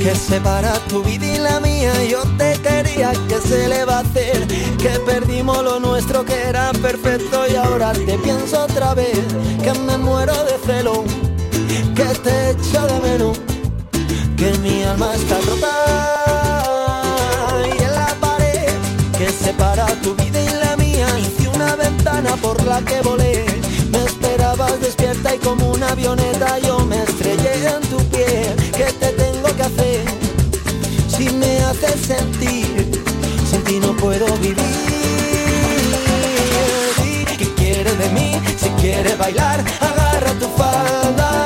Que 0.04 0.16
separa 0.16 0.74
tu 0.89 1.04
vida 1.04 1.26
y 1.26 1.38
la 1.38 1.60
mía. 1.60 1.93
Yo 2.06 2.24
te 2.38 2.54
quería, 2.62 3.12
que 3.28 3.38
se 3.47 3.68
le 3.68 3.86
va 3.86 3.97
a 3.97 3.99
hacer? 3.99 4.47
Que 4.78 4.99
perdimos 5.06 5.64
lo 5.64 5.80
nuestro 5.80 6.26
que 6.26 6.41
era 6.49 6.72
perfecto 6.74 7.45
y 7.47 7.56
ahora 7.56 7.93
te 7.93 8.18
pienso 8.18 8.64
otra 8.64 8.93
vez. 8.93 9.20
Que 9.64 9.74
me 9.74 9.97
muero 9.97 10.34
de 10.45 10.58
celo, 10.66 11.04
que 11.95 12.06
te 12.24 12.52
echo 12.52 12.88
de 12.88 12.99
menos, 13.08 13.39
que 14.38 14.52
mi 14.60 14.84
alma 14.84 15.14
está 15.16 15.39
rota. 15.41 15.74
Y 17.68 17.84
en 17.84 17.93
la 17.93 18.16
pared 18.20 18.74
que 19.18 19.30
separa 19.30 19.86
tu 20.02 20.16
vida 20.16 20.41
y 20.41 20.49
la 20.66 20.76
mía 20.78 21.08
hice 21.20 21.47
una 21.49 21.76
ventana 21.76 22.36
por 22.38 22.64
la 22.64 22.82
que 22.82 23.02
volé. 23.02 23.45
Me 23.91 24.04
esperabas 24.06 24.80
despierta 24.82 25.36
y 25.36 25.38
como 25.39 25.72
una 25.72 25.89
avioneta 25.89 26.58
yo 26.60 26.80
me 26.86 27.04
estrellé 27.04 27.68
en 27.68 27.82
tu 27.82 27.97
piel. 28.10 28.56
¿Qué 28.76 28.91
Haces 31.72 32.02
sentir, 32.02 33.02
sin 33.50 33.64
ti 33.64 33.80
no 33.80 33.96
puedo 33.96 34.28
vivir. 34.40 34.58
¿Qué 37.38 37.48
quieres 37.56 37.98
de 37.98 38.10
mí? 38.10 38.34
Si 38.58 38.68
quieres 38.82 39.18
bailar, 39.18 39.64
agarra 39.80 40.34
tu 40.34 40.48
falda 40.58 41.41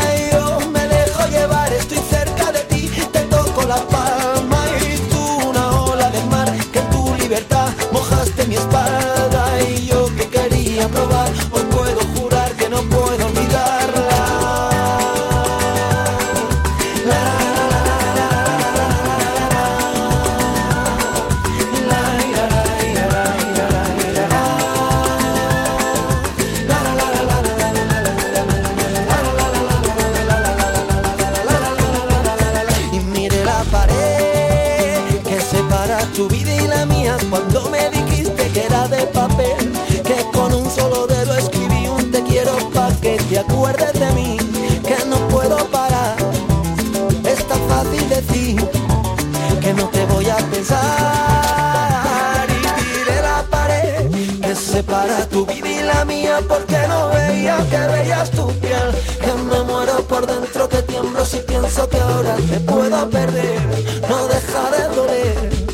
porque 56.48 56.78
no 56.88 57.10
veía 57.10 57.58
que 57.70 57.78
veías 57.78 58.32
tu 58.32 58.48
piel. 58.60 58.92
Que 59.20 59.34
me 59.34 59.64
muero 59.64 60.06
por 60.08 60.26
dentro 60.28 60.68
que 60.70 60.82
tiemblo 60.84 61.26
si 61.26 61.38
pienso 61.38 61.88
que 61.90 62.00
ahora 62.00 62.36
te 62.36 62.60
puedo 62.60 63.10
perder. 63.10 63.62
No 64.10 64.28
deja 64.28 64.72
de 64.72 64.96
doler 64.96 65.66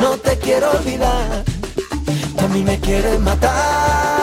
no 0.00 0.16
te 0.16 0.38
quiero 0.38 0.70
olvidar. 0.72 1.44
Que 2.36 2.44
a 2.44 2.48
mí 2.48 2.62
me 2.64 2.80
quieres 2.80 3.20
matar 3.20 4.19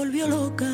volvió 0.00 0.26
loca. 0.28 0.72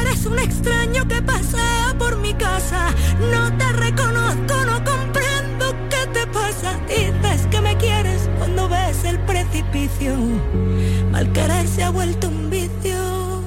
Eres 0.00 0.24
un 0.24 0.38
extraño 0.38 1.06
que 1.06 1.20
pasea 1.20 1.94
por 1.98 2.16
mi 2.16 2.32
casa, 2.32 2.88
no 3.30 3.54
te 3.58 3.70
reconozco, 3.72 4.54
no 4.64 4.82
comprendo 4.82 5.64
qué 5.90 6.02
te 6.14 6.26
pasa. 6.28 6.70
Dices 6.88 7.46
que 7.50 7.60
me 7.60 7.76
quieres 7.76 8.30
cuando 8.38 8.66
ves 8.66 9.04
el 9.04 9.18
precipicio, 9.30 10.16
mal 11.12 11.30
querer 11.34 11.68
se 11.68 11.82
ha 11.82 11.90
vuelto 11.90 12.28
un 12.28 12.48
vicio 12.48 13.42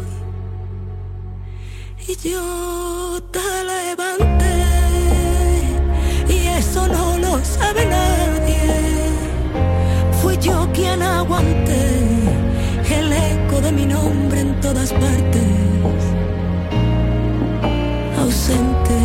y 2.08 2.16
yo 2.30 3.20
te 3.32 3.47
levanté 3.74 4.58
y 6.30 6.38
eso 6.60 6.88
no 6.88 7.18
lo 7.18 7.43
sabe 7.43 7.84
nadie. 7.88 8.62
Fui 10.22 10.38
yo 10.38 10.70
quien 10.72 11.01
aguanté 11.01 12.23
mi 13.76 13.86
nombre 13.86 14.42
en 14.42 14.60
todas 14.62 14.92
partes, 14.94 15.44
ausente 18.20 19.00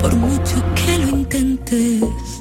por 0.00 0.14
mucho 0.16 0.56
que 0.74 0.98
lo 0.98 1.08
intentes. 1.08 2.33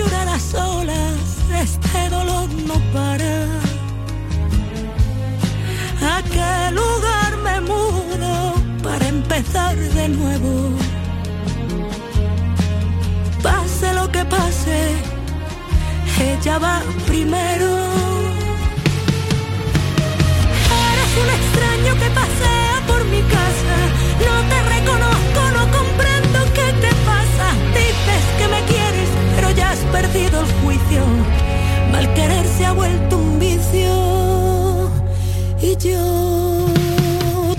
Llorar 0.00 0.28
a 0.28 0.38
solas, 0.38 1.20
este 1.66 2.08
dolor 2.08 2.48
no 2.68 2.76
para. 2.94 3.34
¿A 6.14 6.16
qué 6.34 6.54
lugar 6.80 7.30
me 7.46 7.56
mudo 7.60 8.54
para 8.82 9.04
empezar 9.08 9.76
de 9.76 10.08
nuevo? 10.08 10.52
Pase 13.42 13.92
lo 13.98 14.10
que 14.14 14.24
pase, 14.24 14.78
ella 16.32 16.58
va 16.58 16.76
primero. 17.06 17.70
Eres 20.90 21.12
un 21.22 21.28
extraño 21.38 21.92
que 22.02 22.10
pasea 22.20 22.74
por 22.90 23.00
mi 23.12 23.22
casa. 23.36 23.76
No 24.26 24.34
te 24.50 24.58
reconozco, 24.76 25.40
no 25.56 25.62
comprendo 25.78 26.38
qué 26.56 26.68
te 26.84 26.92
pasa. 27.10 27.46
Dices 27.78 28.24
que 28.38 28.46
me 28.54 28.60
quieres, 28.68 28.79
perdido 29.92 30.40
el 30.40 30.52
juicio. 30.62 31.02
Mal 31.92 32.12
querer 32.14 32.46
se 32.46 32.66
ha 32.66 32.72
vuelto 32.72 33.18
un 33.18 33.38
vicio. 33.38 34.90
Y 35.60 35.76
yo 35.76 36.66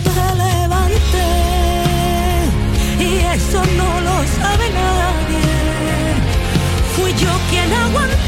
te 0.04 0.26
levanté. 0.44 1.32
Y 3.00 3.18
eso 3.36 3.62
no 3.78 4.02
lo 4.08 4.16
sabe 4.40 4.66
nadie. 4.82 5.46
Fui 6.96 7.12
yo 7.14 7.32
quien 7.50 7.72
aguanté 7.74 8.21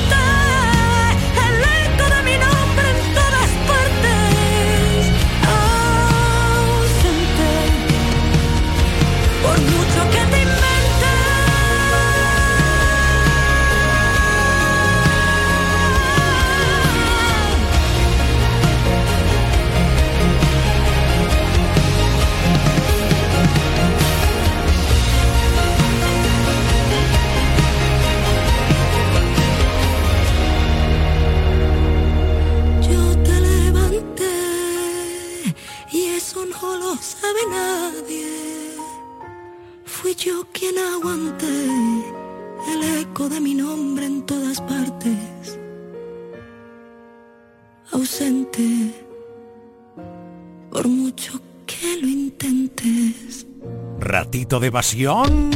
De 54.59 54.67
evasión, 54.67 55.49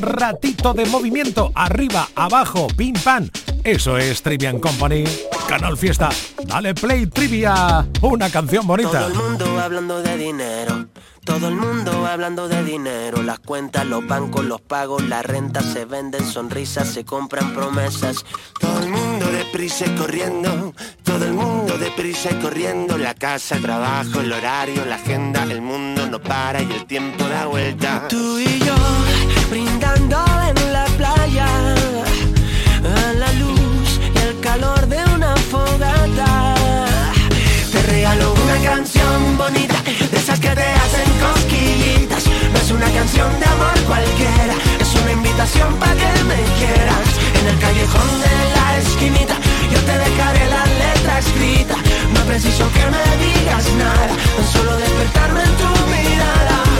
ratito 0.00 0.72
de 0.74 0.86
movimiento, 0.86 1.50
arriba, 1.56 2.08
abajo, 2.14 2.68
pim 2.76 2.94
pam. 2.94 3.28
Eso 3.64 3.98
es 3.98 4.22
Trivian 4.22 4.60
Company, 4.60 5.02
Canal 5.48 5.76
Fiesta. 5.76 6.10
Dale 6.46 6.72
play 6.72 7.06
trivia, 7.06 7.84
una 8.00 8.30
canción 8.30 8.64
bonita. 8.64 8.90
Todo 8.90 9.08
el 9.08 9.14
mundo 9.14 9.60
hablando 9.60 10.02
de 10.02 10.16
dinero. 10.16 10.86
Todo 11.24 11.48
el 11.48 11.56
mundo 11.56 12.06
hablando 12.06 12.46
de 12.46 12.62
dinero. 12.62 13.22
Las 13.22 13.40
cuentas, 13.40 13.86
los 13.86 14.06
bancos, 14.06 14.44
los 14.44 14.60
pagos, 14.60 15.02
la 15.08 15.22
renta 15.22 15.60
se 15.60 15.84
venden 15.84 16.24
sonrisas, 16.24 16.86
se 16.86 17.04
compran 17.04 17.54
promesas. 17.54 18.24
Todo 18.60 18.78
el 18.80 18.90
mundo 18.90 19.26
deprisa 19.32 19.86
y 19.86 19.96
corriendo, 19.96 20.74
todo 21.02 21.24
el 21.24 21.32
mundo 21.32 21.76
deprisa 21.78 22.30
y 22.30 22.34
corriendo, 22.34 22.98
la 22.98 23.14
casa, 23.14 23.56
el 23.56 23.62
trabajo, 23.62 24.20
el 24.20 24.32
horario, 24.32 24.84
la 24.84 24.96
agenda, 24.96 25.42
el 25.44 25.62
mundo 25.62 25.93
para 26.20 26.62
y 26.62 26.70
el 26.70 26.84
tiempo 26.86 27.24
da 27.28 27.46
vuelta. 27.46 28.06
Tú 28.08 28.38
y 28.38 28.58
yo 28.60 28.74
brindando 29.50 30.24
en 30.48 30.72
la 30.72 30.84
playa 30.96 31.46
a 31.46 33.12
la 33.14 33.32
luz 33.32 34.00
y 34.14 34.18
el 34.18 34.40
calor 34.40 34.86
de 34.86 34.98
una 35.14 35.34
fogata. 35.36 36.54
Te 37.72 37.82
regalo 37.82 38.34
una 38.34 38.56
canción 38.62 39.36
bonita, 39.36 39.76
de 40.10 40.16
esas 40.16 40.38
que 40.38 40.50
te 40.50 40.62
hacen 40.62 41.10
cosquillitas. 41.20 42.24
No 42.52 42.58
es 42.58 42.70
una 42.70 42.90
canción 42.90 43.28
de 43.40 43.46
amor 43.46 43.76
cualquiera, 43.86 44.54
es 44.80 44.94
una 45.02 45.12
invitación 45.12 45.74
para 45.76 45.94
que 45.94 46.24
me 46.24 46.40
quieras. 46.58 47.08
En 47.40 47.46
el 47.48 47.58
callejón 47.58 48.08
de 48.24 48.34
la 48.54 48.78
esquinita, 48.78 49.36
yo 49.72 49.80
te 49.80 49.98
dejaré 49.98 50.48
la 50.48 50.64
letra 50.66 51.18
escrita. 51.18 51.83
No 52.14 52.20
preciso 52.26 52.70
que 52.72 52.84
me 52.94 53.04
digas 53.24 53.72
nada, 53.74 54.06
tan 54.36 54.46
solo 54.52 54.76
despertarme 54.76 55.42
en 55.42 55.56
tu 55.56 55.68
mirada. 55.90 56.73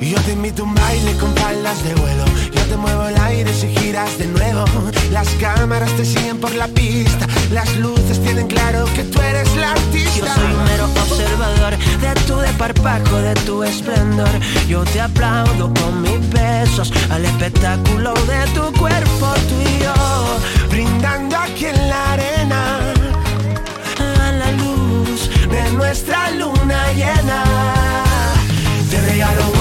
Y 0.00 0.10
yo 0.10 0.20
te 0.22 0.32
invito 0.32 0.62
a 0.62 0.66
un 0.66 0.74
baile 0.74 1.12
con 1.16 1.32
palas 1.34 1.82
de 1.82 1.94
vuelo. 1.94 2.24
Yo 2.52 2.62
te 2.64 2.76
muevo 2.76 3.06
el 3.06 3.16
aire 3.18 3.52
si 3.52 3.68
giras 3.68 4.18
de 4.18 4.26
nuevo. 4.26 4.64
Las 5.10 5.28
cámaras 5.40 5.90
te 5.92 6.04
siguen 6.04 6.38
por 6.38 6.54
la 6.54 6.68
pista. 6.68 7.26
Las 7.50 7.74
luces 7.76 8.20
tienen 8.22 8.46
claro 8.46 8.84
que 8.94 9.04
tú 9.04 9.20
eres 9.20 9.54
la 9.56 9.72
artista. 9.72 10.18
Yo 10.18 10.26
soy 10.26 10.52
un 10.52 10.64
mero 10.64 10.84
observador 10.84 11.76
de 11.76 12.20
tu 12.26 12.36
desparpajo, 12.36 13.16
de 13.16 13.34
tu 13.46 13.64
esplendor. 13.64 14.28
Yo 14.68 14.84
te 14.84 15.00
aplaudo 15.00 15.72
con 15.72 16.02
mis 16.02 16.28
besos 16.30 16.92
al 17.10 17.24
espectáculo 17.24 18.12
de 18.12 18.46
tu 18.54 18.78
cuerpo, 18.78 19.34
tú 19.48 19.60
y 19.60 19.84
yo. 19.84 20.38
Brindando 20.70 21.36
aquí 21.36 21.66
en 21.66 21.88
la 21.88 22.12
arena 22.12 22.78
a 23.98 24.32
la 24.32 24.52
luz 24.52 25.30
de 25.48 25.72
nuestra 25.72 26.30
luna 26.32 26.92
llena. 26.92 27.44
Te 28.90 29.00
regalo 29.00 29.55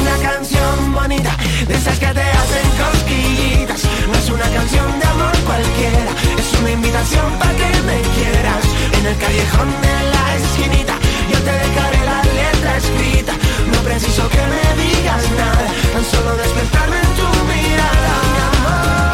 de 1.07 1.75
esas 1.75 1.99
que 1.99 2.07
te 2.07 2.21
hacen 2.21 2.67
cosquillitas. 2.81 3.83
No 4.07 4.17
es 4.17 4.27
una 4.27 4.49
canción 4.49 4.99
de 4.99 5.05
amor 5.05 5.37
cualquiera, 5.45 6.11
es 6.35 6.59
una 6.59 6.71
invitación 6.71 7.31
para 7.37 7.51
que 7.51 7.69
me 7.83 8.01
quieras. 8.17 8.65
En 8.97 9.05
el 9.05 9.17
callejón 9.17 9.69
de 9.85 9.93
la 10.13 10.35
esquinita, 10.35 10.97
yo 11.31 11.37
te 11.45 11.51
dejaré 11.51 12.05
la 12.05 12.23
letra 12.23 12.77
escrita. 12.77 13.33
No 13.71 13.79
preciso 13.83 14.27
que 14.29 14.41
me 14.49 14.81
digas 14.81 15.23
nada, 15.37 15.67
tan 15.93 16.05
solo 16.05 16.37
despertarme 16.37 16.97
en 16.97 17.13
tu 17.13 17.27
mirada. 17.53 19.04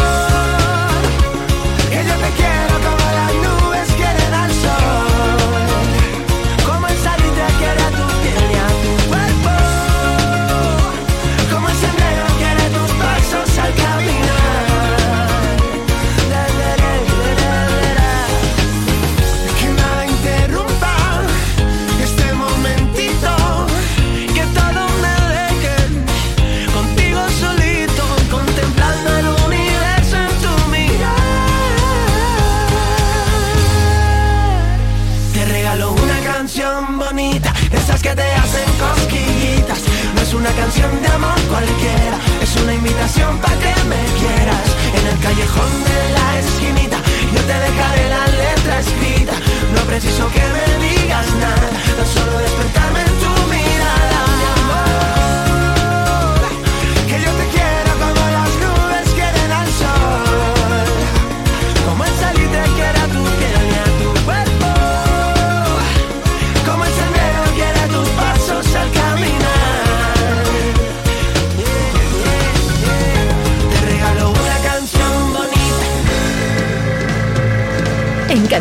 callejón 45.32 45.84
de 45.86 46.10
la 46.14 46.40
esquinita, 46.40 46.98
yo 47.34 47.40
te 47.40 47.54
dejaré 47.54 48.10
la 48.10 48.28
letra 48.28 48.80
escrita, 48.80 49.34
no 49.74 49.82
preciso 49.84 50.30
que 50.30 50.42
me 50.42 50.86
digas 50.86 51.34
nada. 51.36 51.91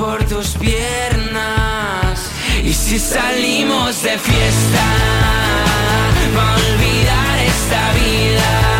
por 0.00 0.24
tus 0.24 0.48
piernas. 0.56 2.30
Y 2.64 2.72
si 2.72 2.98
salimos 2.98 4.02
de 4.02 4.18
fiesta, 4.18 4.84
va 6.36 6.52
a 6.52 6.56
olvidar 6.56 7.38
esta 7.38 7.92
vida. 7.92 8.79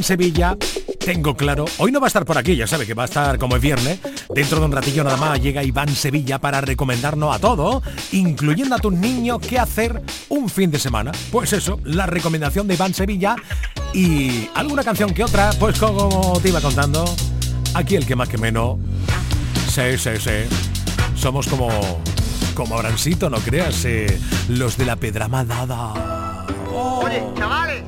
Sevilla, 0.00 0.56
tengo 1.04 1.36
claro, 1.36 1.66
hoy 1.78 1.92
no 1.92 2.00
va 2.00 2.06
a 2.06 2.08
estar 2.08 2.24
por 2.24 2.38
aquí, 2.38 2.56
ya 2.56 2.66
sabe 2.66 2.86
que 2.86 2.94
va 2.94 3.02
a 3.02 3.06
estar 3.06 3.38
como 3.38 3.56
es 3.56 3.62
viernes, 3.62 3.98
dentro 4.34 4.58
de 4.60 4.66
un 4.66 4.72
ratillo 4.72 5.04
nada 5.04 5.16
más 5.16 5.40
llega 5.40 5.62
Iván 5.62 5.88
Sevilla 5.88 6.38
para 6.38 6.60
recomendarnos 6.60 7.34
a 7.34 7.38
todo, 7.38 7.82
incluyendo 8.12 8.76
a 8.76 8.78
tus 8.78 8.92
niños 8.92 9.40
qué 9.40 9.58
hacer 9.58 10.00
un 10.28 10.48
fin 10.48 10.70
de 10.70 10.78
semana. 10.78 11.12
Pues 11.30 11.52
eso, 11.52 11.78
la 11.84 12.06
recomendación 12.06 12.66
de 12.68 12.74
Iván 12.74 12.94
Sevilla 12.94 13.36
y 13.92 14.48
alguna 14.54 14.84
canción 14.84 15.12
que 15.12 15.24
otra, 15.24 15.50
pues 15.58 15.78
como 15.78 16.40
te 16.40 16.48
iba 16.48 16.60
contando, 16.60 17.04
aquí 17.74 17.96
el 17.96 18.06
que 18.06 18.16
más 18.16 18.28
que 18.28 18.38
menos, 18.38 18.78
sí, 19.68 19.98
sí, 19.98 20.10
sí, 20.18 20.56
somos 21.16 21.46
como, 21.46 21.68
como 22.54 22.76
Abrancito, 22.76 23.28
no 23.28 23.38
creas, 23.38 23.84
eh, 23.84 24.18
los 24.48 24.76
de 24.76 24.86
la 24.86 24.96
Pedra 24.96 25.28
Dada. 25.28 26.46
Oye, 26.74 27.22
chavales, 27.36 27.82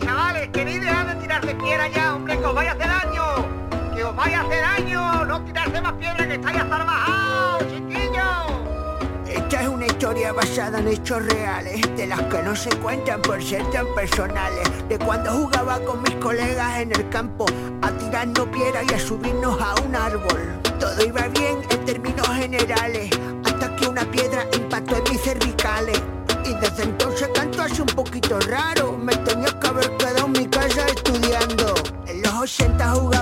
Esta 9.28 9.62
es 9.62 9.68
una 9.68 9.86
historia 9.86 10.32
basada 10.32 10.78
en 10.78 10.88
hechos 10.88 11.24
reales, 11.26 11.80
de 11.96 12.06
las 12.06 12.22
que 12.22 12.42
no 12.42 12.56
se 12.56 12.70
cuentan 12.78 13.20
por 13.22 13.42
ser 13.42 13.68
tan 13.70 13.86
personales. 13.94 14.68
De 14.88 14.98
cuando 14.98 15.30
jugaba 15.32 15.78
con 15.80 16.02
mis 16.02 16.14
colegas 16.16 16.78
en 16.78 16.92
el 16.92 17.08
campo, 17.08 17.46
a 17.82 17.90
tirarnos 17.90 18.48
piedra 18.48 18.82
y 18.88 18.94
a 18.94 18.98
subirnos 18.98 19.60
a 19.60 19.74
un 19.82 19.94
árbol. 19.94 20.60
Todo 20.78 21.04
iba 21.04 21.28
bien 21.28 21.58
en 21.70 21.84
términos 21.84 22.28
generales, 22.28 23.10
hasta 23.44 23.76
que 23.76 23.86
una 23.86 24.04
piedra 24.10 24.46
impactó 24.56 24.96
en 24.96 25.04
mis 25.10 25.20
cervicales. 25.20 26.00
Y 26.44 26.54
desde 26.54 26.84
entonces 26.84 27.28
canto 27.34 27.62
así 27.62 27.80
un 27.80 27.88
poquito 27.88 28.38
raro, 28.40 28.92
me 28.92 29.16
tenía 29.16 29.58
que 29.58 29.66
haber 29.66 29.96
quedado 29.96 30.26
en 30.26 30.32
mi 30.32 30.46
casa 30.46 30.86
estudiando. 30.86 31.74
En 32.06 32.22
los 32.22 32.34
80 32.34 32.90
jugábamos 32.90 33.13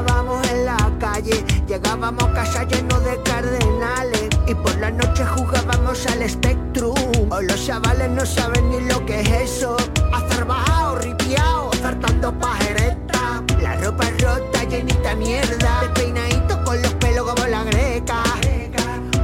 no 8.09 8.26
saben 8.26 8.70
ni 8.70 8.80
lo 8.80 9.05
que 9.07 9.20
es 9.20 9.30
eso. 9.30 9.76
Hacer 10.12 10.44
bajado, 10.44 10.96
ripiao, 10.96 11.70
saltando 11.80 12.32
pajereta. 12.38 13.42
La 13.61 13.76
ropa 13.76 14.05
rota, 14.20 14.64
llenita 14.64 15.14
mierda. 15.14 15.80
Despeinadito 15.82 16.64
con 16.64 16.80
los 16.82 16.94
pelos 16.94 17.30
como 17.30 17.46
la 17.46 17.64
greca. 17.64 18.22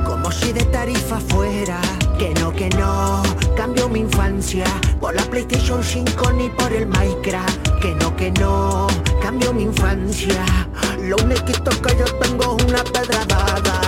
Como 0.04 0.30
si 0.30 0.52
de 0.52 0.64
tarifa 0.64 1.18
fuera. 1.20 1.80
Que 2.18 2.34
no, 2.34 2.52
que 2.52 2.68
no, 2.70 3.22
cambio 3.56 3.88
mi 3.88 4.00
infancia 4.00 4.64
por 5.00 5.14
la 5.14 5.22
PlayStation 5.22 5.82
5 5.82 6.32
ni 6.32 6.48
por 6.48 6.72
el 6.72 6.86
Minecraft. 6.86 7.80
Que 7.80 7.94
no, 7.94 8.16
que 8.16 8.30
no, 8.32 8.86
cambio 9.22 9.52
mi 9.52 9.62
infancia. 9.62 10.44
Lo 11.00 11.16
único 11.16 11.44
que 11.44 11.96
yo 11.96 12.04
tengo 12.20 12.56
es 12.58 12.64
una 12.64 12.82
pedra 12.84 13.24
dada. 13.26 13.80
Que 13.80 13.87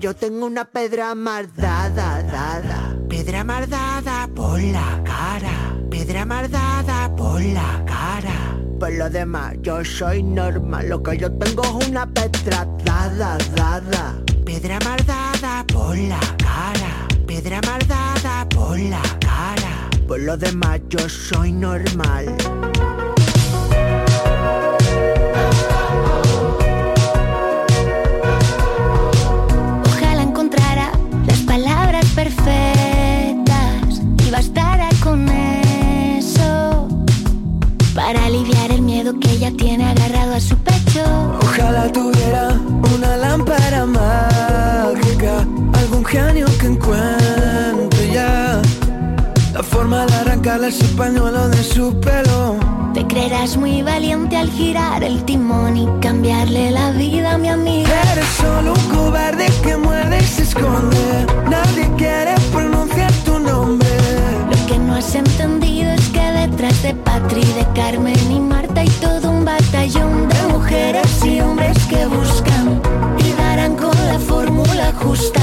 yo 0.00 0.16
tengo 0.16 0.46
una 0.46 0.64
pedra 0.64 1.14
mardada, 1.14 2.22
dada. 2.22 2.96
Pedra 3.06 3.44
mardada 3.44 4.28
por 4.34 4.58
la 4.58 5.02
cara. 5.04 5.76
Pedra 5.90 6.24
mardada 6.24 7.14
por 7.14 7.42
la 7.42 7.84
cara. 7.86 8.56
Por 8.78 8.92
lo 8.94 9.10
demás, 9.10 9.56
yo 9.60 9.84
soy 9.84 10.22
normal. 10.22 10.88
Lo 10.88 11.02
que 11.02 11.18
yo 11.18 11.30
tengo 11.30 11.62
es 11.62 11.88
una 11.88 12.06
pedra 12.06 12.66
dada, 12.82 13.36
dada. 13.54 14.22
Pedra 14.46 14.78
mardada 14.82 15.64
por 15.70 15.96
la 15.98 16.20
cara. 16.38 17.06
Pedra 17.26 17.60
mardada 17.66 18.48
por 18.48 18.78
la 18.78 19.02
cara. 19.20 19.90
Por 20.08 20.20
lo 20.20 20.36
demás, 20.38 20.80
yo 20.88 21.06
soy 21.10 21.52
normal. 21.52 22.34
tiene 39.56 39.84
agarrado 39.84 40.34
a 40.34 40.40
su 40.40 40.56
pecho. 40.56 41.02
Ojalá 41.42 41.90
tuviera 41.92 42.58
una 42.94 43.16
lámpara 43.16 43.86
mágica, 43.86 45.46
algún 45.74 46.04
genio 46.04 46.46
que 46.58 46.66
encuentre 46.66 48.10
ya. 48.12 48.60
La 49.52 49.62
forma 49.62 50.06
de 50.06 50.14
arrancarle 50.14 50.68
ese 50.68 50.84
pañuelo 50.96 51.48
de 51.48 51.62
su 51.62 51.98
pelo. 52.00 52.56
Te 52.94 53.06
creerás 53.06 53.56
muy 53.56 53.82
valiente 53.82 54.36
al 54.36 54.50
girar 54.50 55.04
el 55.04 55.24
timón 55.24 55.76
y 55.76 55.86
cambiarle 56.00 56.70
la 56.72 56.90
vida 56.92 57.34
a 57.34 57.38
mi 57.38 57.48
amiga. 57.48 57.90
Eres 58.12 58.26
solo 58.40 58.74
un 58.74 58.96
cobarde 58.96 59.46
que 59.62 59.76
muerde 59.76 60.18
y 60.20 60.24
se 60.24 60.42
esconde. 60.42 61.26
Nadie 61.48 61.88
quiere 61.96 62.34
pronunciar 62.52 63.12
tu 63.24 63.38
nombre. 63.38 63.88
Lo 64.50 64.66
que 64.66 64.78
no 64.78 64.94
has 64.94 65.14
entendido 65.14 65.92
es 65.92 66.08
que 66.08 66.20
detrás 66.20 66.82
de 66.82 66.94
Patri, 67.12 67.42
de 67.42 67.66
Carmen 67.74 68.30
y 68.30 68.38
Marta 68.38 68.82
hay 68.82 68.88
todo 69.00 69.30
un 69.30 69.44
batallón 69.44 70.28
de 70.28 70.42
mujeres 70.52 71.24
y 71.24 71.40
hombres 71.40 71.76
que 71.86 72.06
buscan 72.06 72.80
y 73.18 73.32
darán 73.32 73.74
con 73.74 73.96
la 74.06 74.18
fórmula 74.20 74.92
justa 74.92 75.40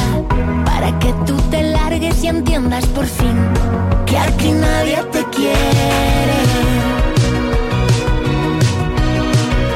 para 0.64 0.98
que 1.00 1.12
tú 1.26 1.36
te 1.52 1.64
largues 1.64 2.24
y 2.24 2.28
entiendas 2.28 2.86
por 2.88 3.06
fin 3.06 3.38
que 4.06 4.18
aquí 4.18 4.52
nadie 4.52 5.04
te 5.12 5.26
quiere. 5.36 6.40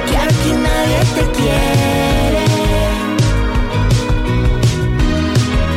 Que 0.07 0.17
aquí 0.27 0.51
nadie 0.67 0.99
te 1.15 1.23
quiere. 1.37 2.45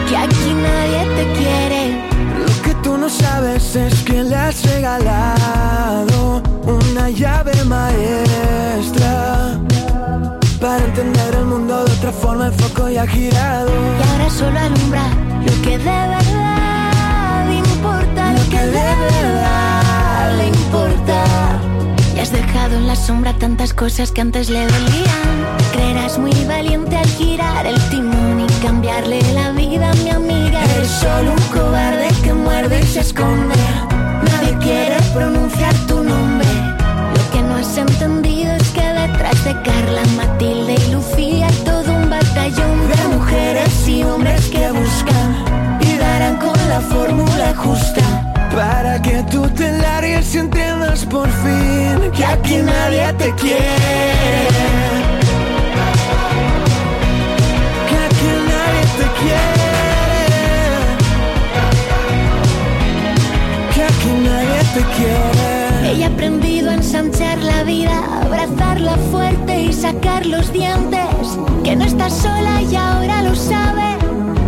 Que 0.08 0.16
aquí 0.16 0.50
nadie 0.64 1.00
te 1.16 1.38
quiere. 1.38 1.63
Lo 3.72 4.04
que 4.04 4.22
le 4.22 4.36
has 4.36 4.62
regalado 4.62 6.40
una 6.64 7.10
llave 7.10 7.52
maestra. 7.64 9.58
Para 10.60 10.84
entender 10.84 11.34
el 11.34 11.46
mundo 11.46 11.84
de 11.84 11.92
otra 11.92 12.12
forma 12.12 12.46
el 12.46 12.52
foco 12.52 12.88
ya 12.88 13.02
ha 13.02 13.06
girado. 13.06 13.70
Y 13.72 14.10
ahora 14.10 14.30
solo 14.30 14.58
alumbra 14.60 15.02
lo 15.44 15.62
que 15.62 15.78
de 15.78 15.84
verdad 15.84 17.50
importa, 17.50 18.32
lo 18.34 18.48
que 18.48 18.60
de 18.60 18.96
verdad 19.06 20.36
le 20.36 20.46
importa. 20.48 21.24
Y 22.14 22.20
has 22.20 22.30
dejado 22.30 22.76
en 22.76 22.86
la 22.86 22.94
sombra 22.94 23.32
tantas 23.38 23.74
cosas 23.74 24.12
que 24.12 24.20
antes 24.20 24.50
le 24.50 24.66
dolían. 24.66 25.28
Creerás 25.72 26.16
muy 26.18 26.32
valiente 26.44 26.96
al 26.96 27.08
girar 27.08 27.66
el 27.66 27.80
timón 27.90 28.40
y 28.40 28.46
cambiarle 28.64 29.20
la 29.32 29.50
vida 29.50 29.90
a 29.90 29.94
mi 29.94 30.10
amiga. 30.10 30.62
Eres 30.76 30.88
solo 30.88 31.32
un 31.32 31.42
cobarde 31.58 32.08
muerde 32.44 32.80
y 32.80 32.86
se 32.86 33.00
esconde. 33.00 33.54
Nadie 34.30 34.56
quiere 34.58 34.96
pronunciar 35.12 35.74
tu 35.88 36.02
nombre. 36.02 36.48
Lo 37.16 37.22
que 37.32 37.40
no 37.42 37.56
has 37.56 37.76
entendido 37.76 38.52
es 38.52 38.68
que 38.70 38.86
detrás 39.02 39.44
de 39.44 39.52
Carla, 39.62 40.02
Matilde 40.16 40.74
y 40.74 40.92
Lucía 40.92 41.48
todo 41.64 41.92
un 41.94 42.08
batallón 42.10 42.76
de 42.92 43.16
mujeres 43.16 43.88
y 43.88 44.04
hombres 44.04 44.46
que 44.48 44.70
buscan 44.70 45.28
y 45.80 45.96
darán 45.96 46.36
con 46.36 46.58
la 46.68 46.80
fórmula 46.80 47.54
justa. 47.56 48.02
Para 48.54 49.02
que 49.02 49.24
tú 49.30 49.48
te 49.48 49.72
largues 49.78 50.34
y 50.34 50.38
entiendas 50.38 51.04
por 51.06 51.28
fin 51.28 52.10
que 52.12 52.24
aquí 52.24 52.58
nadie 52.58 53.12
te 53.14 53.34
quiere. 53.34 55.23
Te 64.74 64.80
quiere. 64.96 65.92
Ella 65.92 66.06
ha 66.06 66.10
aprendido 66.10 66.70
a 66.70 66.74
ensanchar 66.74 67.38
la 67.38 67.62
vida, 67.62 67.96
abrazarla 68.22 68.96
fuerte 69.12 69.62
y 69.62 69.72
sacar 69.72 70.26
los 70.26 70.52
dientes. 70.52 71.38
Que 71.62 71.76
no 71.76 71.84
estás 71.84 72.12
sola 72.12 72.62
y 72.62 72.74
ahora 72.74 73.22
lo 73.22 73.34
sabe. 73.36 73.96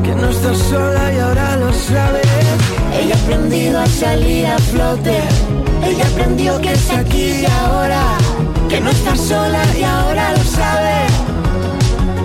Que 0.02 0.14
no 0.14 0.28
estás 0.28 0.58
sola 0.58 1.12
y 1.12 1.18
ahora 1.18 1.56
lo 1.56 1.72
sabes. 1.72 2.26
Ella 3.00 3.14
ha 3.14 3.18
aprendido 3.24 3.80
a 3.80 3.86
salir 3.86 4.46
a 4.46 4.58
flote. 4.58 5.16
Ella 5.84 6.04
aprendió 6.12 6.60
que 6.60 6.72
es 6.72 6.90
aquí 6.90 7.42
y 7.42 7.46
ahora. 7.62 8.02
Que 8.68 8.80
no 8.80 8.90
estás 8.90 9.20
sola 9.20 9.62
y 9.78 9.82
ahora 9.84 10.32
lo 10.32 10.44
sabe. 10.44 10.96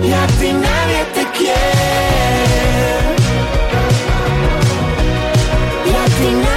Y 0.02 0.12
a 0.12 0.26
ti 0.38 0.50
nadie 0.52 1.00
te 1.14 1.24
quiere. 1.38 1.82
Y 5.86 5.90
a 5.90 6.04
ti 6.16 6.28
nadie 6.42 6.51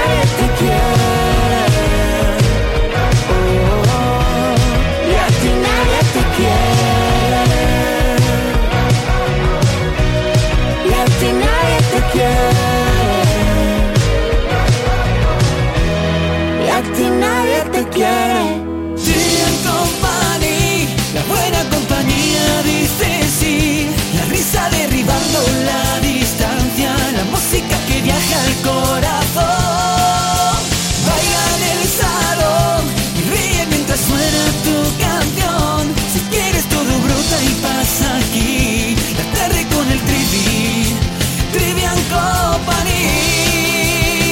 derribando 25.06 25.40
la 25.64 26.00
distancia, 26.00 26.92
la 27.12 27.24
música 27.24 27.78
que 27.86 28.00
viaja 28.02 28.42
al 28.42 28.54
corazón. 28.62 30.56
Baila 31.06 31.42
en 31.56 31.62
el 31.72 31.82
salón 32.02 32.84
y 33.16 33.20
ríe 33.30 33.62
mientras 33.70 34.00
suena 34.00 34.44
tu 34.66 34.76
canción. 34.98 35.80
Si 36.12 36.18
quieres 36.30 36.64
todo 36.68 36.92
brota 37.04 37.36
y 37.42 37.44
pasa 37.62 38.08
aquí. 38.18 38.96
La 39.16 39.24
tarde 39.38 39.60
con 39.74 39.86
el 39.90 40.00
trivi, 40.00 40.96
Trivian 41.52 42.00
Company. 42.10 43.04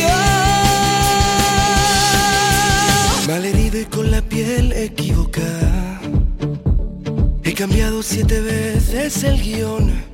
Oh. 0.06 0.10
Malherido 3.28 3.76
y 3.80 3.84
con 3.84 4.10
la 4.10 4.20
piel 4.22 4.72
equivocada. 4.72 6.00
He 7.44 7.54
cambiado 7.54 8.02
siete 8.02 8.40
veces 8.40 9.22
el 9.22 9.40
guion. 9.40 10.13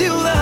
y 0.00 0.08
la 0.08 0.41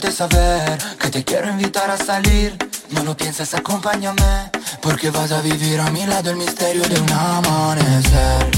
hacerte 0.00 0.12
saber 0.12 0.78
que 0.98 1.10
te 1.10 1.24
quiero 1.24 1.50
invitar 1.50 1.90
a 1.90 1.96
salir. 1.96 2.56
No 2.90 3.04
lo 3.04 3.16
pienses, 3.16 3.52
acompáñame, 3.54 4.50
porque 4.80 5.10
vas 5.10 5.30
a 5.32 5.40
vivir 5.42 5.80
a 5.80 5.90
mi 5.90 6.06
lado 6.06 6.30
el 6.30 6.36
misterio 6.36 6.82
de 6.82 7.00
un 7.00 7.12
amanecer. 7.12 8.50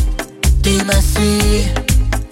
Dime 0.60 0.94
si 1.02 1.72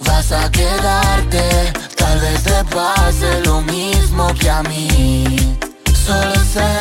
vas 0.05 0.31
a 0.31 0.49
quedarte, 0.49 1.73
tal 1.95 2.19
vez 2.19 2.43
te 2.43 2.63
pase 2.75 3.41
lo 3.45 3.61
mismo 3.61 4.33
que 4.39 4.49
a 4.49 4.63
mí. 4.63 5.57
Solo 6.05 6.35
sé 6.53 6.71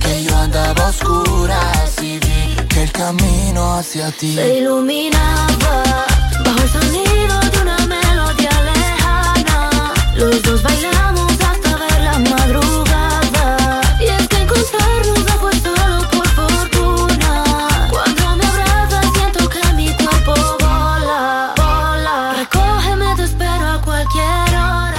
que 0.00 0.24
yo 0.24 0.36
andaba 0.36 0.86
a 0.86 0.88
oscuras 0.88 2.02
y 2.02 2.18
vi 2.18 2.56
que 2.68 2.84
el 2.84 2.92
camino 2.92 3.74
hacia 3.74 4.10
ti 4.12 4.34
Se 4.34 4.58
iluminaba 4.58 6.06
bajo 6.44 6.62
el 6.62 6.70
sonido 6.70 7.40
de 7.52 7.58
una 7.62 7.78
melodía 7.86 8.62
lejana. 8.72 9.70
Los 10.16 10.42
dos 10.42 10.62
bailaban 10.62 10.99